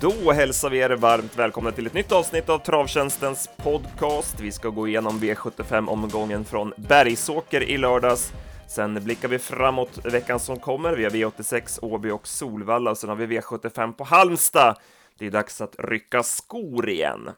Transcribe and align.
Då 0.00 0.32
hälsar 0.32 0.70
vi 0.70 0.78
er 0.78 0.90
varmt 0.90 1.38
välkomna 1.38 1.72
till 1.72 1.86
ett 1.86 1.94
nytt 1.94 2.12
avsnitt 2.12 2.48
av 2.48 2.58
Travtjänstens 2.58 3.50
podcast. 3.56 4.40
Vi 4.40 4.52
ska 4.52 4.68
gå 4.68 4.88
igenom 4.88 5.18
V75-omgången 5.18 6.44
från 6.44 6.72
Bergsåker 6.76 7.62
i 7.62 7.78
lördags. 7.78 8.32
Sen 8.68 9.04
blickar 9.04 9.28
vi 9.28 9.38
framåt 9.38 10.04
veckan 10.04 10.40
som 10.40 10.58
kommer. 10.58 10.92
Vi 10.92 11.04
har 11.04 11.10
V86, 11.10 11.78
Åby 11.82 12.10
och 12.10 12.26
Solvalla 12.26 12.90
och 12.90 12.98
sen 12.98 13.08
har 13.08 13.16
vi 13.16 13.38
V75 13.38 13.92
på 13.92 14.04
Halmstad. 14.04 14.76
Det 15.18 15.26
är 15.26 15.30
dags 15.30 15.60
att 15.60 15.74
rycka 15.78 16.22
skor 16.22 16.88
igen. 16.88 17.30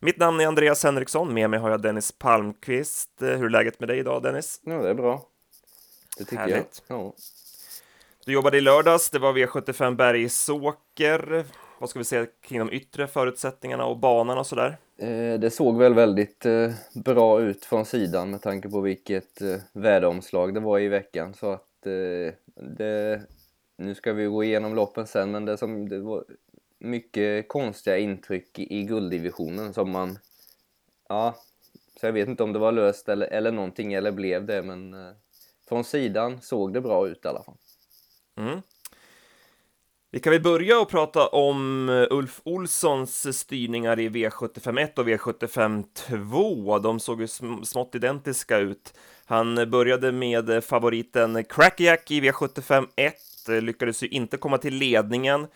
Mitt 0.00 0.18
namn 0.18 0.40
är 0.40 0.46
Andreas 0.46 0.84
Henriksson, 0.84 1.34
med 1.34 1.50
mig 1.50 1.60
har 1.60 1.70
jag 1.70 1.82
Dennis 1.82 2.12
Palmqvist. 2.12 3.10
Hur 3.20 3.44
är 3.44 3.50
läget 3.50 3.80
med 3.80 3.88
dig 3.88 3.98
idag 3.98 4.22
Dennis? 4.22 4.60
Ja, 4.64 4.82
det 4.82 4.90
är 4.90 4.94
bra. 4.94 5.22
Det 6.18 6.24
tycker 6.24 6.36
Härligt. 6.36 6.82
jag. 6.86 6.98
Ja. 6.98 7.12
Du 8.24 8.32
jobbade 8.32 8.58
i 8.58 8.60
lördags, 8.60 9.10
det 9.10 9.18
var 9.18 9.32
V75 9.32 9.96
Bergsåker. 9.96 11.44
Vad 11.78 11.90
ska 11.90 11.98
vi 11.98 12.04
säga 12.04 12.26
kring 12.40 12.58
de 12.58 12.72
yttre 12.72 13.06
förutsättningarna 13.06 13.86
och 13.86 13.98
banan 13.98 14.38
och 14.38 14.46
sådär? 14.46 14.76
Eh, 14.96 15.40
Det 15.40 15.50
såg 15.50 15.78
väl 15.78 15.94
väldigt 15.94 16.46
eh, 16.46 16.70
bra 16.94 17.40
ut 17.40 17.64
från 17.64 17.84
sidan 17.84 18.30
med 18.30 18.42
tanke 18.42 18.68
på 18.68 18.80
vilket 18.80 19.40
eh, 19.40 19.56
väderomslag 19.72 20.54
det 20.54 20.60
var 20.60 20.78
i 20.78 20.88
veckan. 20.88 21.34
Så 21.34 21.52
att 21.52 21.68
det, 22.54 23.22
nu 23.76 23.94
ska 23.94 24.12
vi 24.12 24.24
gå 24.24 24.44
igenom 24.44 24.74
loppen 24.74 25.06
sen, 25.06 25.30
men 25.30 25.44
det, 25.44 25.56
som, 25.56 25.88
det 25.88 25.98
var 25.98 26.24
mycket 26.78 27.48
konstiga 27.48 27.98
intryck 27.98 28.58
i, 28.58 28.82
gulddivisionen 28.82 29.74
som 29.74 29.90
man... 29.90 30.18
Ja, 31.08 31.36
så 32.00 32.06
jag 32.06 32.12
vet 32.12 32.28
inte 32.28 32.42
om 32.42 32.52
det 32.52 32.58
var 32.58 32.72
löst 32.72 33.08
eller, 33.08 33.26
eller 33.26 33.52
någonting 33.52 33.92
eller 33.92 34.12
blev 34.12 34.46
det, 34.46 34.62
men 34.62 34.96
från 35.68 35.84
sidan 35.84 36.40
såg 36.40 36.72
det 36.72 36.80
bra 36.80 37.08
ut 37.08 37.24
i 37.24 37.28
alla 37.28 37.42
fall. 37.42 37.56
Mm. 38.36 38.60
Vi 40.14 40.20
kan 40.20 40.32
väl 40.32 40.42
börja 40.42 40.80
och 40.80 40.88
prata 40.88 41.26
om 41.26 41.88
eh, 41.88 42.06
Ulf 42.10 42.40
Olssons 42.44 43.38
styrningar 43.38 44.00
i 44.00 44.08
V751 44.08 44.98
och 44.98 45.08
V752. 45.08 46.80
De 46.80 47.00
såg 47.00 47.20
ju 47.20 47.26
smått 47.64 47.94
identiska 47.94 48.58
ut. 48.58 48.94
Han 49.24 49.70
började 49.70 50.12
med 50.12 50.64
favoriten 50.64 51.44
Crackjack 51.44 52.10
i 52.10 52.20
V751, 52.20 53.60
lyckades 53.60 54.02
ju 54.02 54.08
inte 54.08 54.36
komma 54.36 54.58
till 54.58 54.74
ledningen. 54.74 55.46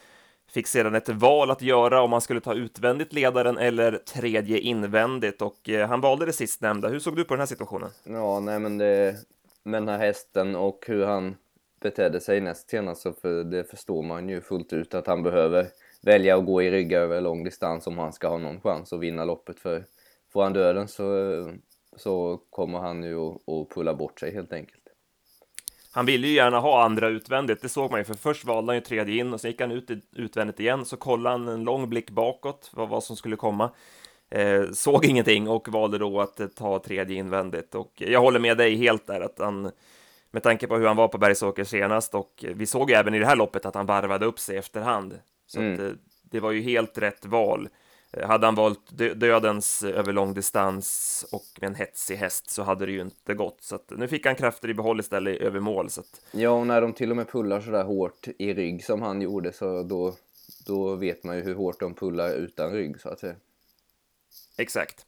Fick 0.51 0.67
sedan 0.67 0.95
ett 0.95 1.09
val 1.09 1.51
att 1.51 1.63
göra 1.63 2.03
om 2.03 2.13
han 2.13 2.21
skulle 2.21 2.41
ta 2.41 2.55
utvändigt 2.55 3.13
ledaren 3.13 3.59
eller 3.59 3.93
tredje 3.93 4.59
invändigt 4.59 5.43
och 5.43 5.69
eh, 5.69 5.89
han 5.89 6.01
valde 6.01 6.27
det 6.27 6.33
sistnämnda. 6.33 6.89
Hur 6.89 7.01
såg 7.01 7.17
du 7.17 7.25
på 7.25 7.35
den 7.35 7.41
här 7.41 7.47
situationen? 7.47 7.91
Ja, 8.05 8.41
nej 8.41 8.59
men 8.59 8.79
det 8.79 9.17
med 9.65 9.83
den 9.83 9.89
här 9.89 9.99
hästen 9.99 10.57
och 10.57 10.85
hur 10.87 11.05
han 11.05 11.37
betedde 11.81 12.21
sig 12.21 12.41
näst 12.41 12.71
senast 12.71 13.03
så 13.03 13.13
för 13.13 13.45
det 13.45 13.65
förstår 13.65 14.03
man 14.03 14.29
ju 14.29 14.41
fullt 14.41 14.73
ut 14.73 14.95
att 14.95 15.07
han 15.07 15.23
behöver 15.23 15.67
välja 16.03 16.37
att 16.37 16.47
gå 16.47 16.63
i 16.63 16.71
rygga 16.71 16.99
över 16.99 17.21
lång 17.21 17.45
distans 17.45 17.87
om 17.87 17.99
han 17.99 18.13
ska 18.13 18.29
ha 18.29 18.39
någon 18.39 18.61
chans 18.61 18.93
att 18.93 19.01
vinna 19.01 19.25
loppet 19.25 19.61
för 19.61 19.85
får 20.33 20.43
han 20.43 20.53
döden 20.53 20.89
så, 20.89 21.05
så 21.97 22.41
kommer 22.51 22.79
han 22.79 23.03
ju 23.03 23.19
att, 23.19 23.69
pulla 23.75 23.95
bort 23.95 24.21
sig 24.21 24.35
helt 24.35 24.53
enkelt. 24.53 24.83
Han 25.93 26.07
ville 26.07 26.27
ju 26.27 26.35
gärna 26.35 26.61
ha 26.61 26.85
andra 26.85 27.09
utvändigt, 27.09 27.63
det 27.63 27.69
såg 27.69 27.91
man 27.91 28.01
ju, 28.01 28.05
för 28.05 28.15
först 28.15 28.45
valde 28.45 28.71
han 28.71 28.77
ju 28.77 28.81
tredje 28.81 29.21
in 29.21 29.33
och 29.33 29.41
sen 29.41 29.51
gick 29.51 29.61
han 29.61 29.73
ut 29.73 29.91
utvändigt 30.13 30.61
igen, 30.61 30.85
så 30.85 30.97
kollade 30.97 31.35
han 31.39 31.49
en 31.49 31.65
lång 31.65 31.89
blick 31.89 32.11
bakåt, 32.11 32.71
vad, 32.73 32.89
vad 32.89 33.05
som 33.05 33.17
skulle 33.17 33.37
komma. 33.37 33.71
Eh, 34.31 34.71
såg 34.73 35.05
ingenting 35.05 35.49
och 35.49 35.69
valde 35.69 35.99
då 35.99 36.21
att 36.21 36.41
ta 36.57 36.79
tredje 36.79 37.17
invändigt. 37.17 37.75
Och 37.75 37.93
jag 37.97 38.21
håller 38.21 38.41
med 38.41 38.57
dig 38.57 38.77
helt 38.77 39.07
där, 39.07 39.21
att 39.21 39.39
han, 39.39 39.71
med 40.31 40.43
tanke 40.43 40.67
på 40.67 40.77
hur 40.77 40.87
han 40.87 40.97
var 40.97 41.09
på 41.09 41.19
Bergsåker 41.19 41.65
senast, 41.65 42.15
och 42.15 42.45
vi 42.55 42.67
såg 42.67 42.91
ju 42.91 42.97
även 42.97 43.15
i 43.15 43.19
det 43.19 43.27
här 43.27 43.37
loppet 43.37 43.67
att 43.67 43.75
han 43.75 43.87
varvade 43.87 44.27
upp 44.27 44.39
sig 44.39 44.57
efterhand. 44.57 45.19
Så 45.47 45.61
Mm. 45.61 45.75
att, 45.75 45.81
eh, 45.81 45.91
det 46.23 46.41
var 46.41 46.51
ju 46.53 46.61
helt 46.61 46.99
rätt 46.99 47.25
val. 47.27 47.69
Eh, 48.13 48.27
Hade 48.29 48.47
han 48.47 48.55
valt 48.55 48.91
dö- 48.99 49.15
dödens 49.15 49.83
över 49.83 50.13
lång 50.13 50.35
distans 50.35 51.25
och 51.33 51.45
med 51.61 51.69
en 51.69 51.75
hetsig 51.75 52.17
häst 52.17 52.51
så 52.51 52.63
hade 52.63 52.87
det 52.87 52.93
ju 52.93 53.01
inte 53.01 53.35
gått. 53.35 53.63
Så 53.63 53.75
att 53.75 53.91
nu 53.91 54.09
fick 54.09 54.27
han 54.27 54.35
krafter 54.35 54.69
i 54.69 54.75
behåll 54.75 55.01
istället 55.01 55.41
över 55.41 55.61
mål. 55.61 55.91
Så 55.91 56.01
att, 56.01 56.21
Ja, 56.33 56.51
och 56.51 56.67
när 56.67 56.81
de 56.81 56.93
till 56.93 57.11
och 57.11 57.17
med 57.17 57.29
pullar 57.29 57.61
sådär 57.61 57.85
hårt 57.85 58.29
i 58.39 58.55
rygg 58.55 58.85
som 58.85 59.03
han 59.03 59.23
gjorde 59.23 59.53
så 59.53 59.83
då, 59.83 60.15
då 60.67 60.95
vet 60.95 61.25
man 61.25 61.37
ju 61.37 61.43
hur 61.43 61.55
hårt 61.55 61.81
de 61.81 61.95
pullar 61.95 62.35
utan 62.35 62.73
rygg 62.73 63.01
så 63.01 63.09
att 63.09 63.21
säga. 63.21 63.35
exakt. 64.57 65.07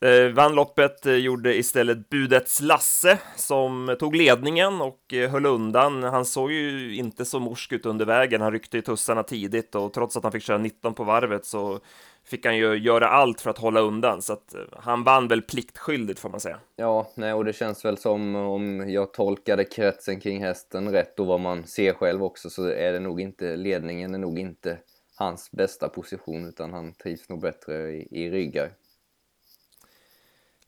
Eh, 0.00 0.32
vann 0.32 0.54
loppet 0.54 1.06
eh, 1.06 1.14
gjorde 1.14 1.54
istället 1.54 2.08
budets 2.08 2.60
Lasse 2.60 3.18
som 3.36 3.96
tog 3.98 4.16
ledningen 4.16 4.80
och 4.80 5.14
eh, 5.14 5.30
höll 5.30 5.46
undan. 5.46 6.02
Han 6.02 6.24
såg 6.24 6.52
ju 6.52 6.94
inte 6.96 7.24
så 7.24 7.40
morsk 7.40 7.72
ut 7.72 7.86
under 7.86 8.06
vägen. 8.06 8.40
Han 8.40 8.52
ryckte 8.52 8.78
i 8.78 8.82
tussarna 8.82 9.22
tidigt 9.22 9.74
och 9.74 9.92
trots 9.92 10.16
att 10.16 10.22
han 10.22 10.32
fick 10.32 10.42
köra 10.42 10.58
19 10.58 10.94
på 10.94 11.04
varvet 11.04 11.46
så 11.46 11.80
fick 12.24 12.46
han 12.46 12.56
ju 12.56 12.74
göra 12.74 13.08
allt 13.08 13.40
för 13.40 13.50
att 13.50 13.58
hålla 13.58 13.80
undan. 13.80 14.22
Så 14.22 14.32
att 14.32 14.54
eh, 14.54 14.60
han 14.72 15.04
vann 15.04 15.28
väl 15.28 15.42
pliktskyldigt 15.42 16.20
får 16.20 16.30
man 16.30 16.40
säga. 16.40 16.60
Ja, 16.76 17.10
nej, 17.14 17.32
och 17.32 17.44
det 17.44 17.52
känns 17.52 17.84
väl 17.84 17.98
som 17.98 18.34
om 18.34 18.90
jag 18.90 19.12
tolkade 19.12 19.64
kretsen 19.64 20.20
kring 20.20 20.42
hästen 20.42 20.92
rätt 20.92 21.20
och 21.20 21.26
vad 21.26 21.40
man 21.40 21.66
ser 21.66 21.92
själv 21.92 22.22
också 22.22 22.50
så 22.50 22.66
är 22.68 22.92
det 22.92 23.00
nog 23.00 23.20
inte, 23.20 23.56
ledningen 23.56 24.14
är 24.14 24.18
nog 24.18 24.38
inte 24.38 24.78
hans 25.16 25.50
bästa 25.50 25.88
position 25.88 26.48
utan 26.48 26.72
han 26.72 26.92
trivs 26.92 27.28
nog 27.28 27.40
bättre 27.40 27.90
i, 27.90 28.08
i 28.10 28.30
ryggar. 28.30 28.70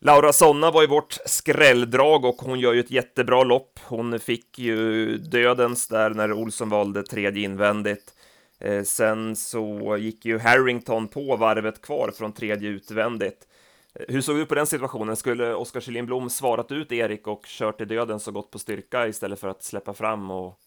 Laura 0.02 0.32
Sonna 0.32 0.70
var 0.70 0.82
ju 0.82 0.88
vårt 0.88 1.18
skrälldrag 1.24 2.24
och 2.24 2.42
hon 2.42 2.60
gör 2.60 2.72
ju 2.72 2.80
ett 2.80 2.90
jättebra 2.90 3.44
lopp. 3.44 3.78
Hon 3.86 4.18
fick 4.18 4.58
ju 4.58 5.16
dödens 5.16 5.88
där 5.88 6.10
när 6.10 6.32
Olsson 6.32 6.68
valde 6.68 7.02
tredje 7.02 7.44
invändigt. 7.44 8.14
Eh, 8.58 8.82
sen 8.82 9.36
så 9.36 9.96
gick 9.96 10.24
ju 10.24 10.38
Harrington 10.38 11.08
på 11.08 11.36
varvet 11.36 11.82
kvar 11.82 12.10
från 12.10 12.32
tredje 12.32 12.68
utvändigt. 12.68 13.48
Eh, 13.94 14.04
hur 14.08 14.20
såg 14.20 14.36
du 14.36 14.46
på 14.46 14.54
den 14.54 14.66
situationen? 14.66 15.16
Skulle 15.16 15.54
Oskar 15.54 15.80
Kjellin 15.80 16.06
Blom 16.06 16.30
svarat 16.30 16.72
ut 16.72 16.92
Erik 16.92 17.26
och 17.26 17.44
kört 17.46 17.78
till 17.78 17.88
döden 17.88 18.20
så 18.20 18.32
gått 18.32 18.50
på 18.50 18.58
styrka 18.58 19.06
istället 19.06 19.40
för 19.40 19.48
att 19.48 19.62
släppa 19.62 19.94
fram 19.94 20.30
och 20.30 20.58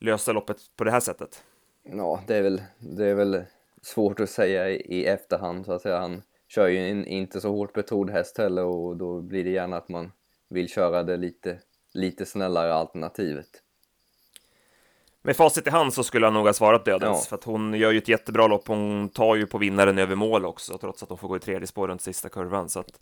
lösa 0.00 0.32
loppet 0.32 0.56
på 0.76 0.84
det 0.84 0.90
här 0.90 1.00
sättet? 1.00 1.42
Ja, 1.82 2.20
det 2.26 2.36
är 2.36 2.42
väl, 2.42 2.62
det 2.78 3.06
är 3.06 3.14
väl 3.14 3.42
svårt 3.82 4.20
att 4.20 4.30
säga 4.30 4.70
i, 4.70 4.74
i 4.74 5.06
efterhand 5.06 5.66
så 5.66 5.72
att 5.72 5.82
säga. 5.82 5.98
Han 5.98 6.22
kör 6.48 6.68
ju 6.68 6.90
en 6.90 7.06
inte 7.06 7.40
så 7.40 7.48
hårt 7.48 7.72
betrodd 7.72 8.10
häst 8.10 8.38
heller 8.38 8.64
och 8.64 8.96
då 8.96 9.20
blir 9.20 9.44
det 9.44 9.50
gärna 9.50 9.76
att 9.76 9.88
man 9.88 10.12
vill 10.48 10.68
köra 10.68 11.02
det 11.02 11.16
lite, 11.16 11.58
lite 11.94 12.26
snällare 12.26 12.74
alternativet. 12.74 13.62
Med 15.22 15.36
facit 15.36 15.66
i 15.66 15.70
hand 15.70 15.94
så 15.94 16.04
skulle 16.04 16.26
han 16.26 16.34
nog 16.34 16.46
ha 16.46 16.52
svarat 16.52 16.84
dödens, 16.84 17.18
Ja. 17.24 17.28
för 17.28 17.36
att 17.36 17.44
hon 17.44 17.74
gör 17.74 17.92
ju 17.92 17.98
ett 17.98 18.08
jättebra 18.08 18.46
lopp. 18.46 18.68
Hon 18.68 19.08
tar 19.08 19.36
ju 19.36 19.46
på 19.46 19.58
vinnaren 19.58 19.98
över 19.98 20.14
mål 20.14 20.44
också, 20.44 20.78
trots 20.78 21.02
att 21.02 21.08
hon 21.08 21.18
får 21.18 21.28
gå 21.28 21.36
i 21.36 21.40
tredje 21.40 21.66
spår 21.66 21.88
runt 21.88 22.02
sista 22.02 22.28
kurvan. 22.28 22.68
Så 22.68 22.80
att, 22.80 23.00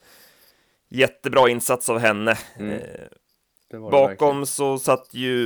jättebra 0.88 1.48
insats 1.48 1.88
av 1.90 1.98
henne. 1.98 2.38
Mm. 2.58 2.70
Eh, 2.70 3.90
bakom 3.90 4.46
så 4.46 4.78
satt 4.78 5.14
ju 5.14 5.38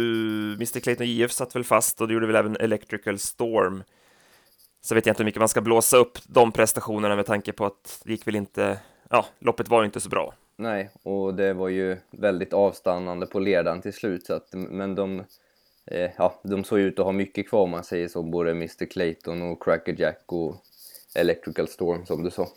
Mr 0.54 0.80
Clayton 0.80 1.06
JF 1.06 1.32
satt 1.32 1.56
väl 1.56 1.64
fast 1.64 2.00
och 2.00 2.08
det 2.08 2.14
gjorde 2.14 2.26
väl 2.26 2.36
även 2.36 2.56
Electrical 2.56 3.18
Storm. 3.18 3.82
Så 4.88 4.94
vet 4.94 5.06
jag 5.06 5.12
inte 5.12 5.22
hur 5.22 5.24
mycket 5.24 5.38
man 5.38 5.48
ska 5.48 5.60
blåsa 5.60 5.96
upp 5.96 6.18
de 6.26 6.52
prestationerna 6.52 7.16
med 7.16 7.26
tanke 7.26 7.52
på 7.52 7.66
att 7.66 8.00
det 8.04 8.12
gick 8.12 8.26
väl 8.26 8.36
inte, 8.36 8.78
ja, 9.10 9.26
loppet 9.38 9.68
var 9.68 9.82
ju 9.82 9.86
inte 9.86 10.00
så 10.00 10.08
bra. 10.08 10.34
Nej, 10.56 10.90
och 11.02 11.34
det 11.34 11.52
var 11.52 11.68
ju 11.68 11.96
väldigt 12.10 12.52
avstannande 12.52 13.26
på 13.26 13.38
ledaren 13.38 13.82
till 13.82 13.92
slut. 13.92 14.26
Så 14.26 14.34
att, 14.34 14.48
men 14.52 14.94
de, 14.94 15.24
eh, 15.86 16.10
ja, 16.16 16.40
de 16.42 16.64
såg 16.64 16.78
ut 16.78 16.98
att 16.98 17.04
ha 17.04 17.12
mycket 17.12 17.48
kvar 17.48 17.62
om 17.62 17.70
man 17.70 17.84
säger 17.84 18.08
så. 18.08 18.22
Både 18.22 18.50
Mr 18.50 18.86
Clayton 18.86 19.42
och 19.42 19.62
Cracker 19.62 19.94
Jack 19.98 20.22
och 20.26 20.56
Electrical 21.14 21.68
Storm 21.68 22.06
som 22.06 22.22
du 22.22 22.30
sa. 22.30 22.48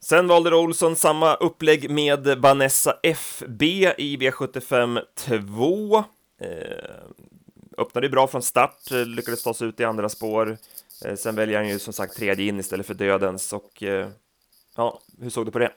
Sen 0.00 0.28
valde 0.28 0.56
Olsson 0.56 0.96
samma 0.96 1.34
upplägg 1.34 1.90
med 1.90 2.26
Vanessa 2.26 2.98
FB 3.02 3.64
i 3.98 4.16
V75 4.16 5.00
2. 5.14 5.96
Eh, 6.40 6.44
öppnade 7.78 8.06
ju 8.06 8.10
bra 8.10 8.26
från 8.26 8.42
start, 8.42 8.90
eh, 8.90 9.06
lyckades 9.06 9.42
ta 9.42 9.54
sig 9.54 9.68
ut 9.68 9.80
i 9.80 9.84
andra 9.84 10.08
spår. 10.08 10.58
Eh, 11.04 11.14
sen 11.14 11.34
väljer 11.34 11.56
han 11.56 11.68
ju 11.68 11.78
som 11.78 11.92
sagt 11.92 12.16
tredje 12.16 12.48
in 12.48 12.60
istället 12.60 12.86
för 12.86 12.94
dödens 12.94 13.52
och 13.52 13.82
eh, 13.82 14.08
ja, 14.76 15.00
hur 15.20 15.30
såg 15.30 15.46
du 15.46 15.50
på 15.50 15.58
det? 15.58 15.72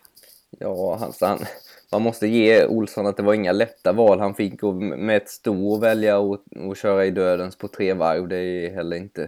Ja, 0.50 0.96
han, 0.96 1.14
han, 1.22 1.46
man 1.92 2.02
måste 2.02 2.28
ge 2.28 2.66
Olsson 2.66 3.08
att 3.08 3.18
det 3.18 3.24
var 3.24 3.34
inga 3.34 3.52
lätta 3.52 3.94
val 3.94 4.20
han 4.20 4.36
fick 4.36 4.64
och 4.64 4.76
med 4.76 5.18
ett 5.18 5.30
sto 5.30 5.76
att 5.76 5.82
välja 5.82 6.18
och, 6.18 6.44
och 6.56 6.78
köra 6.78 7.06
i 7.06 7.12
dödens 7.12 7.56
på 7.56 7.68
tre 7.68 7.94
varv. 7.94 8.28
Det 8.28 8.38
är 8.38 8.74
heller 8.74 8.98
inte 8.98 9.24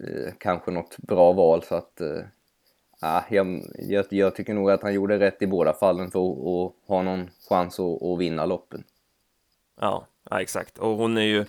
eh, 0.00 0.32
kanske 0.38 0.70
något 0.70 0.96
bra 0.98 1.32
val 1.32 1.62
så 1.62 1.74
att 1.74 2.00
eh, 2.00 2.20
ah, 3.00 3.22
jag, 3.30 3.62
jag, 3.74 4.06
jag 4.10 4.34
tycker 4.34 4.54
nog 4.54 4.70
att 4.70 4.82
han 4.82 4.94
gjorde 4.94 5.18
rätt 5.18 5.42
i 5.42 5.46
båda 5.46 5.72
fallen 5.72 6.10
för 6.10 6.18
att, 6.18 6.38
att 6.38 6.88
ha 6.88 7.02
någon 7.02 7.30
chans 7.48 7.80
att, 7.80 8.02
att 8.02 8.18
vinna 8.18 8.46
loppen. 8.46 8.84
Ja, 9.80 10.06
ja, 10.30 10.40
exakt. 10.40 10.78
Och 10.78 10.96
hon 10.96 11.16
är 11.16 11.22
ju, 11.22 11.44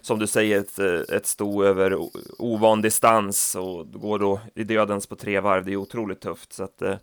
som 0.00 0.18
du 0.18 0.26
säger, 0.26 0.60
ett, 0.60 0.78
eh, 0.78 1.16
ett 1.16 1.26
sto 1.26 1.64
över 1.64 1.98
ovan 2.38 2.82
distans 2.82 3.54
och 3.54 3.92
går 3.92 4.18
då 4.18 4.40
i 4.54 4.64
dödens 4.64 5.06
på 5.06 5.16
tre 5.16 5.40
varv. 5.40 5.64
Det 5.64 5.72
är 5.72 5.76
otroligt 5.76 6.20
tufft. 6.20 6.52
Så 6.52 6.64
att, 6.64 6.82
eh, 6.82 6.96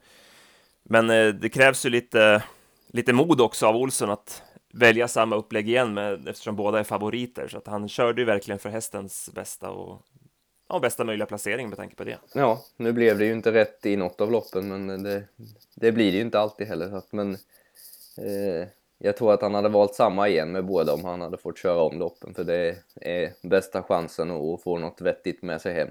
men 0.83 1.09
eh, 1.09 1.27
det 1.27 1.49
krävs 1.49 1.85
ju 1.85 1.89
lite, 1.89 2.43
lite 2.87 3.13
mod 3.13 3.41
också 3.41 3.67
av 3.67 3.75
Olsson 3.75 4.09
att 4.09 4.43
välja 4.73 5.07
samma 5.07 5.35
upplägg 5.35 5.69
igen 5.69 5.93
med, 5.93 6.27
eftersom 6.27 6.55
båda 6.55 6.79
är 6.79 6.83
favoriter. 6.83 7.47
Så 7.47 7.57
att 7.57 7.67
han 7.67 7.89
körde 7.89 8.21
ju 8.21 8.25
verkligen 8.25 8.59
för 8.59 8.69
hästens 8.69 9.29
bästa 9.33 9.69
och 9.69 10.01
ja, 10.69 10.79
bästa 10.79 11.03
möjliga 11.03 11.25
placering 11.25 11.69
med 11.69 11.77
tanke 11.77 11.95
på 11.95 12.03
det. 12.03 12.17
Ja, 12.33 12.65
nu 12.77 12.91
blev 12.91 13.17
det 13.17 13.25
ju 13.25 13.31
inte 13.31 13.51
rätt 13.51 13.85
i 13.85 13.95
något 13.95 14.21
av 14.21 14.31
loppen, 14.31 14.85
men 14.85 15.03
det, 15.03 15.23
det 15.75 15.91
blir 15.91 16.11
det 16.11 16.17
ju 16.17 16.23
inte 16.23 16.39
alltid 16.39 16.67
heller. 16.67 17.01
Men 17.11 17.33
eh, 18.17 18.67
jag 19.03 19.17
tror 19.17 19.33
att 19.33 19.41
han 19.41 19.55
hade 19.55 19.69
valt 19.69 19.95
samma 19.95 20.27
igen 20.27 20.51
med 20.51 20.65
båda 20.65 20.93
om 20.93 21.05
han 21.05 21.21
hade 21.21 21.37
fått 21.37 21.57
köra 21.57 21.81
om 21.81 21.99
loppen, 21.99 22.33
för 22.33 22.43
det 22.43 22.77
är 22.95 23.33
bästa 23.41 23.83
chansen 23.83 24.31
att 24.31 24.61
få 24.61 24.77
något 24.77 25.01
vettigt 25.01 25.41
med 25.41 25.61
sig 25.61 25.73
hem. 25.73 25.89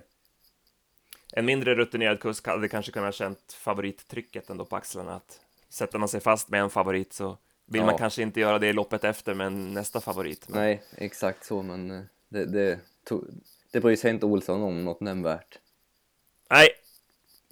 En 1.33 1.45
mindre 1.45 1.75
rutinerad 1.75 2.21
kusk 2.21 2.47
hade 2.47 2.69
kanske 2.69 2.93
kunnat 2.93 3.15
känt 3.15 3.53
favorittrycket 3.53 4.51
ändå 4.51 4.65
på 4.65 4.77
axlarna, 4.77 5.15
att 5.15 5.41
sätter 5.69 5.99
man 5.99 6.09
sig 6.09 6.21
fast 6.21 6.49
med 6.49 6.61
en 6.61 6.71
favorit 6.71 7.13
så 7.13 7.37
vill 7.67 7.81
ja. 7.81 7.87
man 7.87 7.99
kanske 7.99 8.23
inte 8.23 8.41
göra 8.41 8.59
det 8.59 8.69
i 8.69 8.73
loppet 8.73 9.05
efter 9.05 9.35
med 9.35 9.53
nästa 9.53 10.01
favorit. 10.01 10.49
Men... 10.49 10.61
Nej, 10.61 10.83
exakt 10.97 11.45
så, 11.45 11.63
men 11.63 11.91
eh, 11.91 12.01
det, 12.29 12.45
det, 12.45 12.79
det 13.73 13.81
bryr 13.81 13.97
sig 13.97 14.11
inte 14.11 14.27
Olsson 14.27 14.63
om 14.63 14.85
något 14.85 15.01
nämnvärt. 15.01 15.59
Nej, 16.51 16.69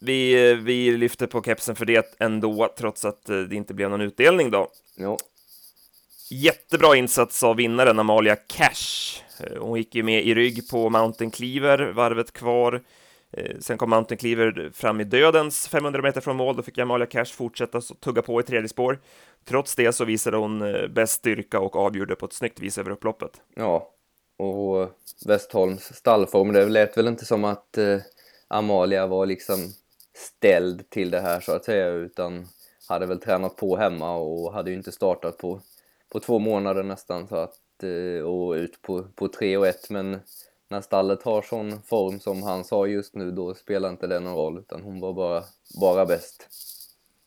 vi, 0.01 0.55
vi 0.55 0.97
lyfter 0.97 1.27
på 1.27 1.43
kepsen 1.43 1.77
för 1.77 1.85
det 1.85 2.17
ändå, 2.19 2.75
trots 2.79 3.05
att 3.05 3.29
eh, 3.29 3.41
det 3.41 3.57
inte 3.57 3.75
blev 3.75 3.91
någon 3.91 4.01
utdelning 4.01 4.51
då. 4.51 4.69
Ja. 4.95 5.19
Jättebra 6.31 6.97
insats 6.97 7.43
av 7.43 7.57
vinnaren 7.57 7.99
Amalia 7.99 8.37
Cash. 8.37 9.23
Eh, 9.41 9.63
hon 9.63 9.79
gick 9.79 9.95
ju 9.95 10.03
med 10.03 10.27
i 10.27 10.35
rygg 10.35 10.69
på 10.71 10.91
Mountain 10.91 11.31
Cleaver, 11.31 11.93
varvet 11.93 12.33
kvar. 12.33 12.83
Eh, 13.33 13.57
sen 13.61 13.79
kom 13.79 13.91
Mountain 13.91 14.19
Cleaver 14.19 14.71
fram 14.75 15.01
i 15.01 15.05
dödens 15.05 15.69
500 15.69 16.03
meter 16.03 16.21
från 16.21 16.37
mål, 16.37 16.57
då 16.57 16.63
fick 16.63 16.79
Amalia 16.79 17.07
Cash 17.07 17.25
fortsätta 17.25 17.81
tugga 17.81 18.23
på 18.23 18.41
i 18.41 18.43
tredje 18.43 18.69
spår. 18.69 19.01
Trots 19.45 19.75
det 19.75 19.93
så 19.93 20.05
visade 20.05 20.37
hon 20.37 20.75
eh, 20.75 20.89
bäst 20.89 21.13
styrka 21.13 21.61
och 21.61 21.77
avgjorde 21.77 22.17
på 22.17 22.27
ett 22.27 22.33
snyggt 22.33 22.61
vis 22.61 22.79
över 22.79 22.91
upploppet. 22.91 23.31
Ja, 23.55 23.91
och 24.39 24.91
Westholms 25.27 25.95
stallform, 25.95 26.53
det 26.53 26.67
lät 26.67 26.97
väl 26.97 27.09
inte 27.09 27.25
som 27.25 27.45
att 27.45 27.79
eh, 27.79 27.99
Amalia 28.49 29.07
var 29.07 29.27
liksom 29.27 29.73
ställd 30.15 30.91
till 30.91 31.11
det 31.11 31.21
här 31.21 31.41
så 31.41 31.53
att 31.53 31.65
säga 31.65 31.89
utan 31.89 32.49
hade 32.89 33.07
väl 33.07 33.21
tränat 33.21 33.57
på 33.57 33.77
hemma 33.77 34.17
och 34.17 34.53
hade 34.53 34.71
ju 34.71 34.77
inte 34.77 34.93
startat 34.93 35.39
på, 35.39 35.61
på 36.09 36.21
två 36.21 36.39
månader 36.39 36.83
nästan 36.83 37.29
så 37.29 37.37
att, 37.37 37.83
eh, 37.83 38.25
och 38.25 38.53
ut 38.53 38.83
på, 38.83 39.03
på 39.15 39.29
tre 39.29 39.57
och 39.57 39.67
ett 39.67 39.91
men 39.91 40.21
när 40.69 40.81
stallet 40.81 41.23
har 41.23 41.43
sån 41.43 41.83
form 41.83 42.21
som 42.21 42.43
han 42.43 42.65
sa 42.65 42.87
just 42.87 43.15
nu 43.15 43.31
då 43.31 43.55
spelar 43.55 43.89
inte 43.89 44.07
det 44.07 44.21
någon 44.21 44.35
roll 44.35 44.59
utan 44.59 44.83
hon 44.83 45.01
var 45.01 45.13
bara, 45.13 45.45
bara 45.81 46.07
bäst. 46.07 46.49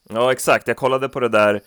Ja 0.10 0.31
exakt, 0.31 0.68
jag 0.68 0.78
kollade 0.78 1.10
på 1.10 1.19
det 1.19 1.30
där 1.30 1.62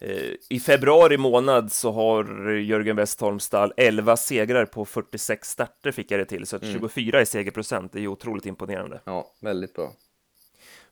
Eh, 0.00 0.34
I 0.48 0.60
februari 0.60 1.16
månad 1.16 1.72
så 1.72 1.92
har 1.92 2.50
Jörgen 2.50 2.96
Westholm 2.96 3.40
stall 3.40 3.72
11 3.76 4.16
segrar 4.16 4.66
på 4.66 4.84
46 4.84 5.50
starter 5.50 5.92
fick 5.92 6.10
jag 6.10 6.20
det 6.20 6.24
till, 6.24 6.46
så 6.46 6.56
att 6.56 6.62
mm. 6.62 6.74
24 6.74 7.22
i 7.22 7.26
segerprocent, 7.26 7.92
det 7.92 7.98
är 7.98 8.00
ju 8.00 8.08
otroligt 8.08 8.46
imponerande. 8.46 9.00
Ja, 9.04 9.32
väldigt 9.40 9.74
bra. 9.74 9.92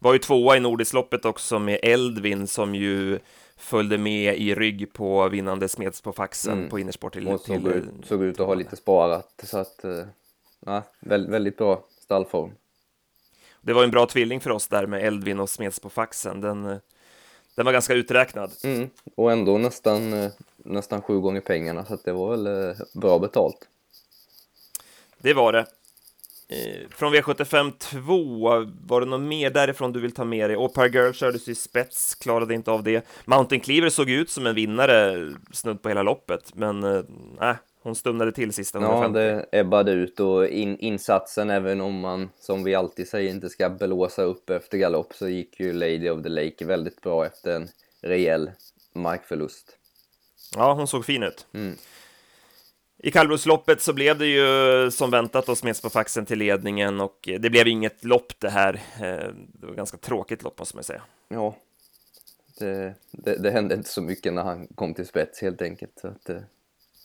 Var 0.03 0.13
ju 0.13 0.19
tvåa 0.19 0.57
i 0.57 0.61
Nordisloppet 0.61 1.25
också 1.25 1.59
med 1.59 1.79
Eldvin 1.83 2.47
som 2.47 2.75
ju 2.75 3.19
följde 3.57 3.99
med 3.99 4.37
i 4.37 4.55
rygg 4.55 4.93
på 4.93 5.29
vinnande 5.29 5.69
Smeds 5.69 6.01
på 6.01 6.13
faxen 6.13 6.59
mm. 6.59 6.71
på 6.71 6.79
innersport 6.79 7.13
till... 7.13 7.27
Såg, 7.27 7.45
till, 7.45 7.67
ut, 7.67 7.85
såg 8.05 8.23
ut 8.23 8.41
att 8.41 8.47
ha 8.47 8.55
lite 8.55 8.77
sparat, 8.77 9.45
så 9.45 9.59
att, 9.59 9.85
eh, 9.85 10.05
ja, 10.67 10.83
väldigt, 11.01 11.33
väldigt 11.33 11.57
bra 11.57 11.85
stallform. 12.01 12.51
Det 13.61 13.73
var 13.73 13.85
en 13.85 13.91
bra 13.91 14.07
tvilling 14.07 14.41
för 14.41 14.51
oss 14.51 14.69
där 14.69 14.87
med 14.87 15.05
Eldvin 15.05 15.41
och 15.41 15.51
Smeds 15.51 15.81
på 15.81 15.91
faxen. 15.91 16.41
Den 16.41 16.67
eh, 16.67 16.77
den 17.55 17.65
var 17.65 17.73
ganska 17.73 17.95
uträknad. 17.95 18.51
Mm. 18.65 18.91
Och 19.15 19.33
ändå 19.33 19.59
nästan, 19.59 20.13
eh, 20.13 20.31
nästan 20.57 21.03
sju 21.03 21.21
gånger 21.21 21.41
pengarna, 21.41 21.85
så 21.85 21.99
det 22.05 22.13
var 22.13 22.37
väl 22.37 22.75
bra 22.95 23.19
betalt. 23.19 23.69
Det 25.19 25.35
var 25.35 25.53
det. 25.53 25.67
Eh, 26.53 26.89
från 26.91 27.15
V75 27.15 27.73
2, 27.79 28.67
var 28.87 29.01
det 29.01 29.07
något 29.07 29.21
mer 29.21 29.51
därifrån 29.51 29.93
du 29.93 30.01
vill 30.01 30.13
ta 30.13 30.25
med 30.25 30.51
dig? 30.51 30.57
Opar 30.57 30.89
Girl 30.89 31.13
kördes 31.13 31.49
i 31.49 31.55
spets, 31.55 32.15
klarade 32.15 32.55
inte 32.55 32.71
av 32.71 32.83
det. 32.83 33.07
Mountain 33.25 33.61
Cleaver 33.61 33.89
såg 33.89 34.11
ut 34.11 34.31
som 34.31 34.47
en 34.47 34.55
vinnare 34.55 35.29
snudd 35.53 35.83
på 35.83 35.89
hela 35.89 36.03
loppet, 36.03 36.55
men 36.55 36.85
äh, 36.85 37.55
hon 37.83 37.95
stumnade 37.95 38.33
till 38.33 38.53
sista 38.53 38.79
150. 38.79 39.19
Ja, 39.19 39.25
det 39.25 39.47
ebbade 39.53 39.93
ut 39.93 40.21
och 40.21 40.47
in, 40.47 40.79
insatsen, 40.79 41.51
även 41.51 41.81
om 41.81 42.01
man 42.01 42.31
som 42.41 42.65
vi 42.65 42.75
alltid 42.75 43.09
säger 43.09 43.31
inte 43.31 43.49
ska 43.49 43.71
blåsa 43.71 44.23
upp 44.23 44.51
efter 44.51 44.79
galopp, 44.79 45.15
så 45.15 45.29
gick 45.29 45.61
ju 45.61 45.73
Lady 45.73 46.11
of 46.11 46.23
the 46.23 46.29
Lake 46.29 46.65
väldigt 46.65 47.01
bra 47.01 47.27
efter 47.27 47.57
en 47.57 47.69
rejäl 48.03 48.51
markförlust. 48.95 49.77
Ja, 50.57 50.73
hon 50.73 50.87
såg 50.87 51.05
fin 51.05 51.23
ut. 51.23 51.47
Mm. 51.55 51.77
I 53.05 53.11
kallblodsloppet 53.11 53.81
så 53.81 53.93
blev 53.93 54.19
det 54.19 54.27
ju 54.27 54.91
som 54.91 55.11
väntat 55.11 55.49
och 55.49 55.59
smeds 55.59 55.83
på 55.83 55.91
faxen 55.91 56.27
till 56.27 56.39
ledningen 56.39 57.01
och 57.01 57.29
det 57.41 57.51
blev 57.51 57.69
inget 57.69 58.05
lopp 58.05 58.33
det 58.39 58.51
här. 58.51 58.75
Eh, 58.75 59.29
det 59.37 59.67
var 59.67 59.75
ganska 59.75 59.97
tråkigt 59.97 60.43
lopp 60.43 60.59
måste 60.59 60.77
man 60.77 60.85
säga. 60.85 61.03
Ja, 61.29 61.57
det, 62.59 62.95
det, 63.11 63.37
det, 63.37 63.51
hände 63.51 63.75
inte 63.75 63.89
så 63.89 64.03
mycket 64.03 64.33
när 64.33 64.43
han 64.43 64.67
kom 64.75 64.95
till 64.95 65.07
spets 65.07 65.43
helt 65.43 65.63
enkelt. 65.63 65.93
Så 66.01 66.09
att, 66.09 66.29
eh, 66.29 66.37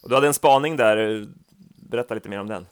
och 0.03 0.09
du 0.09 0.15
hade 0.15 0.27
en 0.27 0.33
spaning 0.33 0.77
där, 0.77 1.27
berätta 1.89 2.13
lite 2.13 2.29
mer 2.29 2.39
om 2.39 2.47
den. 2.47 2.65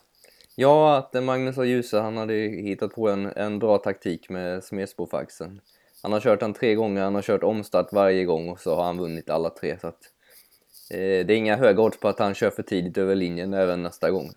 Ja, 0.55 0.97
att 0.97 1.23
Magnus 1.23 1.57
och 1.57 1.65
Djuse, 1.65 1.99
han 1.99 2.17
hade 2.17 2.33
hittat 2.33 2.95
på 2.95 3.09
en, 3.09 3.25
en 3.25 3.59
bra 3.59 3.77
taktik 3.77 4.29
med 4.29 4.63
Smedsbofaxen. 4.63 5.61
Han 6.03 6.13
har 6.13 6.19
kört 6.19 6.39
den 6.39 6.53
tre 6.53 6.75
gånger, 6.75 7.03
han 7.03 7.15
har 7.15 7.21
kört 7.21 7.43
omstart 7.43 7.93
varje 7.93 8.25
gång 8.25 8.49
och 8.49 8.59
så 8.59 8.75
har 8.75 8.83
han 8.83 8.97
vunnit 8.97 9.29
alla 9.29 9.49
tre. 9.49 9.77
Så 9.81 9.87
att, 9.87 9.99
det 10.89 10.97
är 10.97 11.31
inga 11.31 11.55
höga 11.55 11.81
odds 11.81 11.99
på 11.99 12.07
att 12.07 12.19
han 12.19 12.35
kör 12.35 12.49
för 12.49 12.63
tidigt 12.63 12.97
över 12.97 13.15
linjen 13.15 13.53
även 13.53 13.83
nästa 13.83 14.11
gång. 14.11 14.33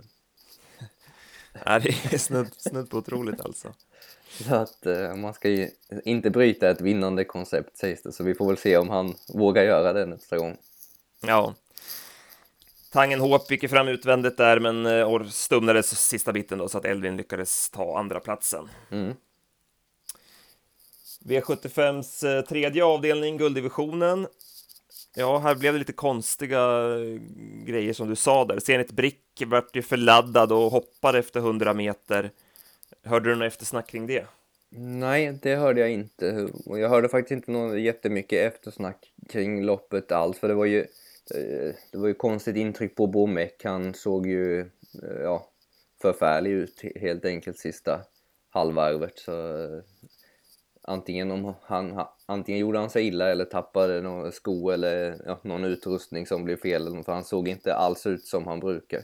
Nej, 1.66 1.80
det 1.80 2.14
är 2.14 2.18
snudd, 2.18 2.54
snudd 2.56 2.90
på 2.90 2.96
otroligt 2.96 3.40
alltså. 3.40 3.74
Så 4.30 4.54
att 4.54 4.86
eh, 4.86 5.14
man 5.14 5.34
ska 5.34 5.48
ju 5.48 5.70
inte 6.04 6.30
bryta 6.30 6.70
ett 6.70 6.80
vinnande 6.80 7.24
koncept 7.24 7.76
sägs 7.76 8.02
det, 8.02 8.12
så 8.12 8.24
vi 8.24 8.34
får 8.34 8.46
väl 8.46 8.56
se 8.56 8.76
om 8.76 8.88
han 8.88 9.14
vågar 9.34 9.62
göra 9.62 9.92
det 9.92 10.06
nästa 10.06 10.38
gång. 10.38 10.56
Ja, 11.20 11.54
Tangen 12.90 13.20
Håp 13.20 13.50
gick 13.50 13.70
fram 13.70 13.88
utvändigt 13.88 14.36
där, 14.36 14.60
men 14.60 14.86
eh, 14.86 15.24
stumnades 15.24 16.08
sista 16.08 16.32
biten 16.32 16.58
då, 16.58 16.68
så 16.68 16.78
att 16.78 16.84
Elvin 16.84 17.16
lyckades 17.16 17.70
ta 17.70 17.98
andra 17.98 18.20
platsen. 18.20 18.68
Mm. 18.90 19.14
V75s 21.24 22.36
eh, 22.36 22.44
tredje 22.44 22.84
avdelning, 22.84 23.36
gulddivisionen. 23.36 24.26
Ja, 25.18 25.38
här 25.38 25.54
blev 25.54 25.72
det 25.72 25.78
lite 25.78 25.92
konstiga 25.92 26.58
eh, 26.58 27.20
grejer 27.64 27.92
som 27.92 28.08
du 28.08 28.16
sa 28.16 28.44
där. 28.44 28.58
Zenit 28.58 28.92
Brick 28.92 29.42
vart 29.46 29.76
ju 29.76 29.82
förladdad 29.82 30.52
och 30.52 30.70
hoppade 30.70 31.18
efter 31.18 31.40
100 31.40 31.74
meter. 31.74 32.30
Hörde 33.02 33.30
du 33.30 33.34
något 33.36 33.46
eftersnack 33.46 33.86
kring 33.86 34.06
det? 34.06 34.26
Nej, 34.70 35.38
det 35.42 35.56
hörde 35.56 35.80
jag 35.80 35.90
inte. 35.90 36.48
Och 36.66 36.78
jag 36.78 36.88
hörde 36.88 37.08
faktiskt 37.08 37.32
inte 37.32 37.50
något 37.50 37.80
jättemycket 37.80 38.54
eftersnack 38.54 39.12
kring 39.28 39.64
loppet 39.64 40.12
alls, 40.12 40.38
för 40.38 40.48
det 40.48 40.54
var 40.54 40.64
ju 40.64 40.80
eh, 41.34 41.74
det 41.92 41.98
var 41.98 42.08
ju 42.08 42.14
konstigt 42.14 42.56
intryck 42.56 42.96
på 42.96 43.06
Bomek. 43.06 43.64
Han 43.64 43.94
såg 43.94 44.26
ju 44.26 44.60
eh, 44.60 45.20
ja, 45.22 45.48
förfärlig 46.02 46.50
ut 46.50 46.82
helt 47.00 47.24
enkelt 47.24 47.58
sista 47.58 48.00
halvvarvet. 48.50 49.18
Så, 49.18 49.32
antingen, 50.88 51.30
om 51.30 51.54
han, 51.62 52.04
antingen 52.26 52.60
gjorde 52.60 52.78
han 52.78 52.90
sig 52.90 53.06
illa 53.06 53.28
eller 53.28 53.44
tappade 53.44 54.00
någon 54.00 54.32
sko 54.32 54.70
eller 54.70 55.22
ja, 55.26 55.38
någon 55.42 55.64
utrustning 55.64 56.26
som 56.26 56.44
blev 56.44 56.56
fel. 56.56 57.04
För 57.04 57.12
han 57.12 57.24
såg 57.24 57.48
inte 57.48 57.74
alls 57.74 58.06
ut 58.06 58.24
som 58.24 58.46
han 58.46 58.60
brukar. 58.60 59.02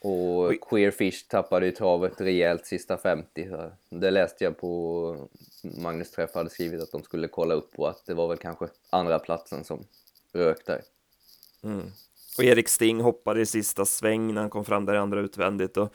Och 0.00 0.46
Oj. 0.46 0.58
Queer 0.70 0.90
Fish 0.90 1.28
tappade 1.28 1.66
ju 1.66 1.72
travet 1.72 2.20
rejält 2.20 2.66
sista 2.66 2.98
50. 2.98 3.48
Det 3.90 4.10
läste 4.10 4.44
jag 4.44 4.58
på 4.58 5.28
Magnus 5.62 6.10
Träff 6.10 6.34
hade 6.34 6.50
skrivit 6.50 6.82
att 6.82 6.92
de 6.92 7.02
skulle 7.02 7.28
kolla 7.28 7.54
upp 7.54 7.70
och 7.76 7.90
att 7.90 8.06
det 8.06 8.14
var 8.14 8.28
väl 8.28 8.38
kanske 8.38 8.68
andra 8.90 9.18
platsen 9.18 9.64
som 9.64 9.84
rök 10.32 10.66
där. 10.66 10.82
Mm. 11.62 11.92
Och 12.38 12.44
Erik 12.44 12.68
Sting 12.68 13.00
hoppade 13.00 13.40
i 13.40 13.46
sista 13.46 13.84
sväng 13.84 14.34
när 14.34 14.40
han 14.40 14.50
kom 14.50 14.64
fram 14.64 14.84
där 14.84 14.94
i 14.94 14.98
andra 14.98 15.20
utvändigt. 15.20 15.76
Och 15.76 15.92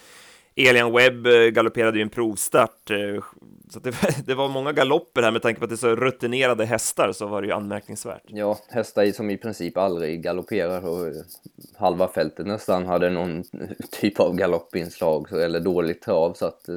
Elian 0.56 0.94
Webb 0.94 1.28
eh, 1.28 1.48
galopperade 1.48 1.98
ju 1.98 2.02
en 2.02 2.10
provstart. 2.10 2.92
Eh, 2.92 3.24
så 3.70 3.80
det, 3.80 3.96
det, 4.26 4.36
var 4.36 4.50
många 4.50 4.72
galopper 4.72 5.22
här 5.22 5.32
med 5.32 5.42
tanke 5.42 5.60
på 5.60 5.66
att 5.66 5.70
det 5.70 5.76
är 5.76 5.78
så 5.78 5.96
rutinerade 5.96 6.66
hästar 6.66 7.12
så 7.12 7.28
var 7.28 7.42
det 7.42 7.48
ju 7.48 7.54
anmärkningsvärt. 7.54 8.24
Ja, 8.26 8.60
hästar 8.70 9.12
som 9.12 9.30
i 9.30 9.38
princip 9.38 9.78
aldrig 9.78 10.24
galopperar 10.24 10.86
och 10.86 11.08
eh, 11.08 11.14
halva 11.76 12.08
fältet 12.08 12.48
nästan 12.48 12.86
hade 12.86 13.10
någon 13.10 13.44
typ 13.92 14.20
av 14.20 14.36
galoppinslag 14.36 15.32
eller 15.32 15.60
dåligt 15.60 16.02
trav 16.02 16.34
så 16.34 16.46
att 16.46 16.70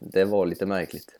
det 0.00 0.24
var 0.24 0.46
lite 0.46 0.66
märkligt. 0.66 1.16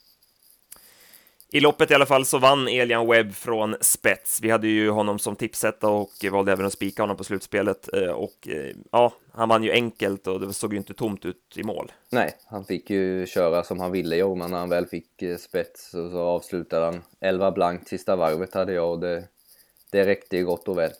I 1.52 1.61
loppet 1.61 1.90
i 1.90 1.95
alla 1.95 2.07
fall 2.07 2.25
så 2.25 2.38
vann 2.38 2.69
Elian 2.69 3.07
Webb 3.07 3.35
från 3.35 3.76
spets. 3.80 4.40
Vi 4.42 4.50
hade 4.50 4.69
ju 4.69 4.90
honom 4.90 5.19
som 5.19 5.37
tipsetta 5.37 5.88
och 5.88 6.11
valde 6.33 6.52
även 6.52 6.66
att 6.66 6.73
spika 6.73 7.02
honom 7.02 7.16
på 7.16 7.25
slutspelet. 7.25 7.88
Eh, 7.95 8.11
och 8.11 8.49
eh, 8.49 8.76
ja, 8.92 9.12
han 9.33 9.49
vann 9.49 9.64
ju 9.64 9.73
enkelt 9.73 10.26
och 10.26 10.40
det 10.40 10.52
såg 10.52 10.73
ju 10.73 10.78
inte 10.78 10.95
tomt 10.95 11.25
ut 11.25 11.54
i 11.57 11.62
mål. 11.62 11.92
Nej, 12.11 12.37
han 12.47 12.64
fick 12.64 12.90
ju 12.90 13.26
köra 13.26 13.64
som 13.64 13.80
han 13.80 13.92
ville 13.92 14.16
jo, 14.16 14.35
men 14.35 14.50
när 14.50 14.59
han 14.59 14.69
väl 14.69 14.87
fick 14.87 15.23
eh, 15.23 15.37
spets 15.37 15.90
så, 15.90 16.11
så 16.11 16.19
avslutade 16.19 16.85
han 16.85 17.02
11 17.21 17.50
blankt 17.50 17.88
sista 17.88 18.16
varvet 18.16 18.54
hade 18.54 18.73
jag 18.73 18.90
och 18.90 19.00
det, 19.00 19.25
det 19.90 20.07
räckte 20.07 20.37
ju 20.37 20.45
gott 20.45 20.69
och 20.69 20.78
väl. 20.78 20.90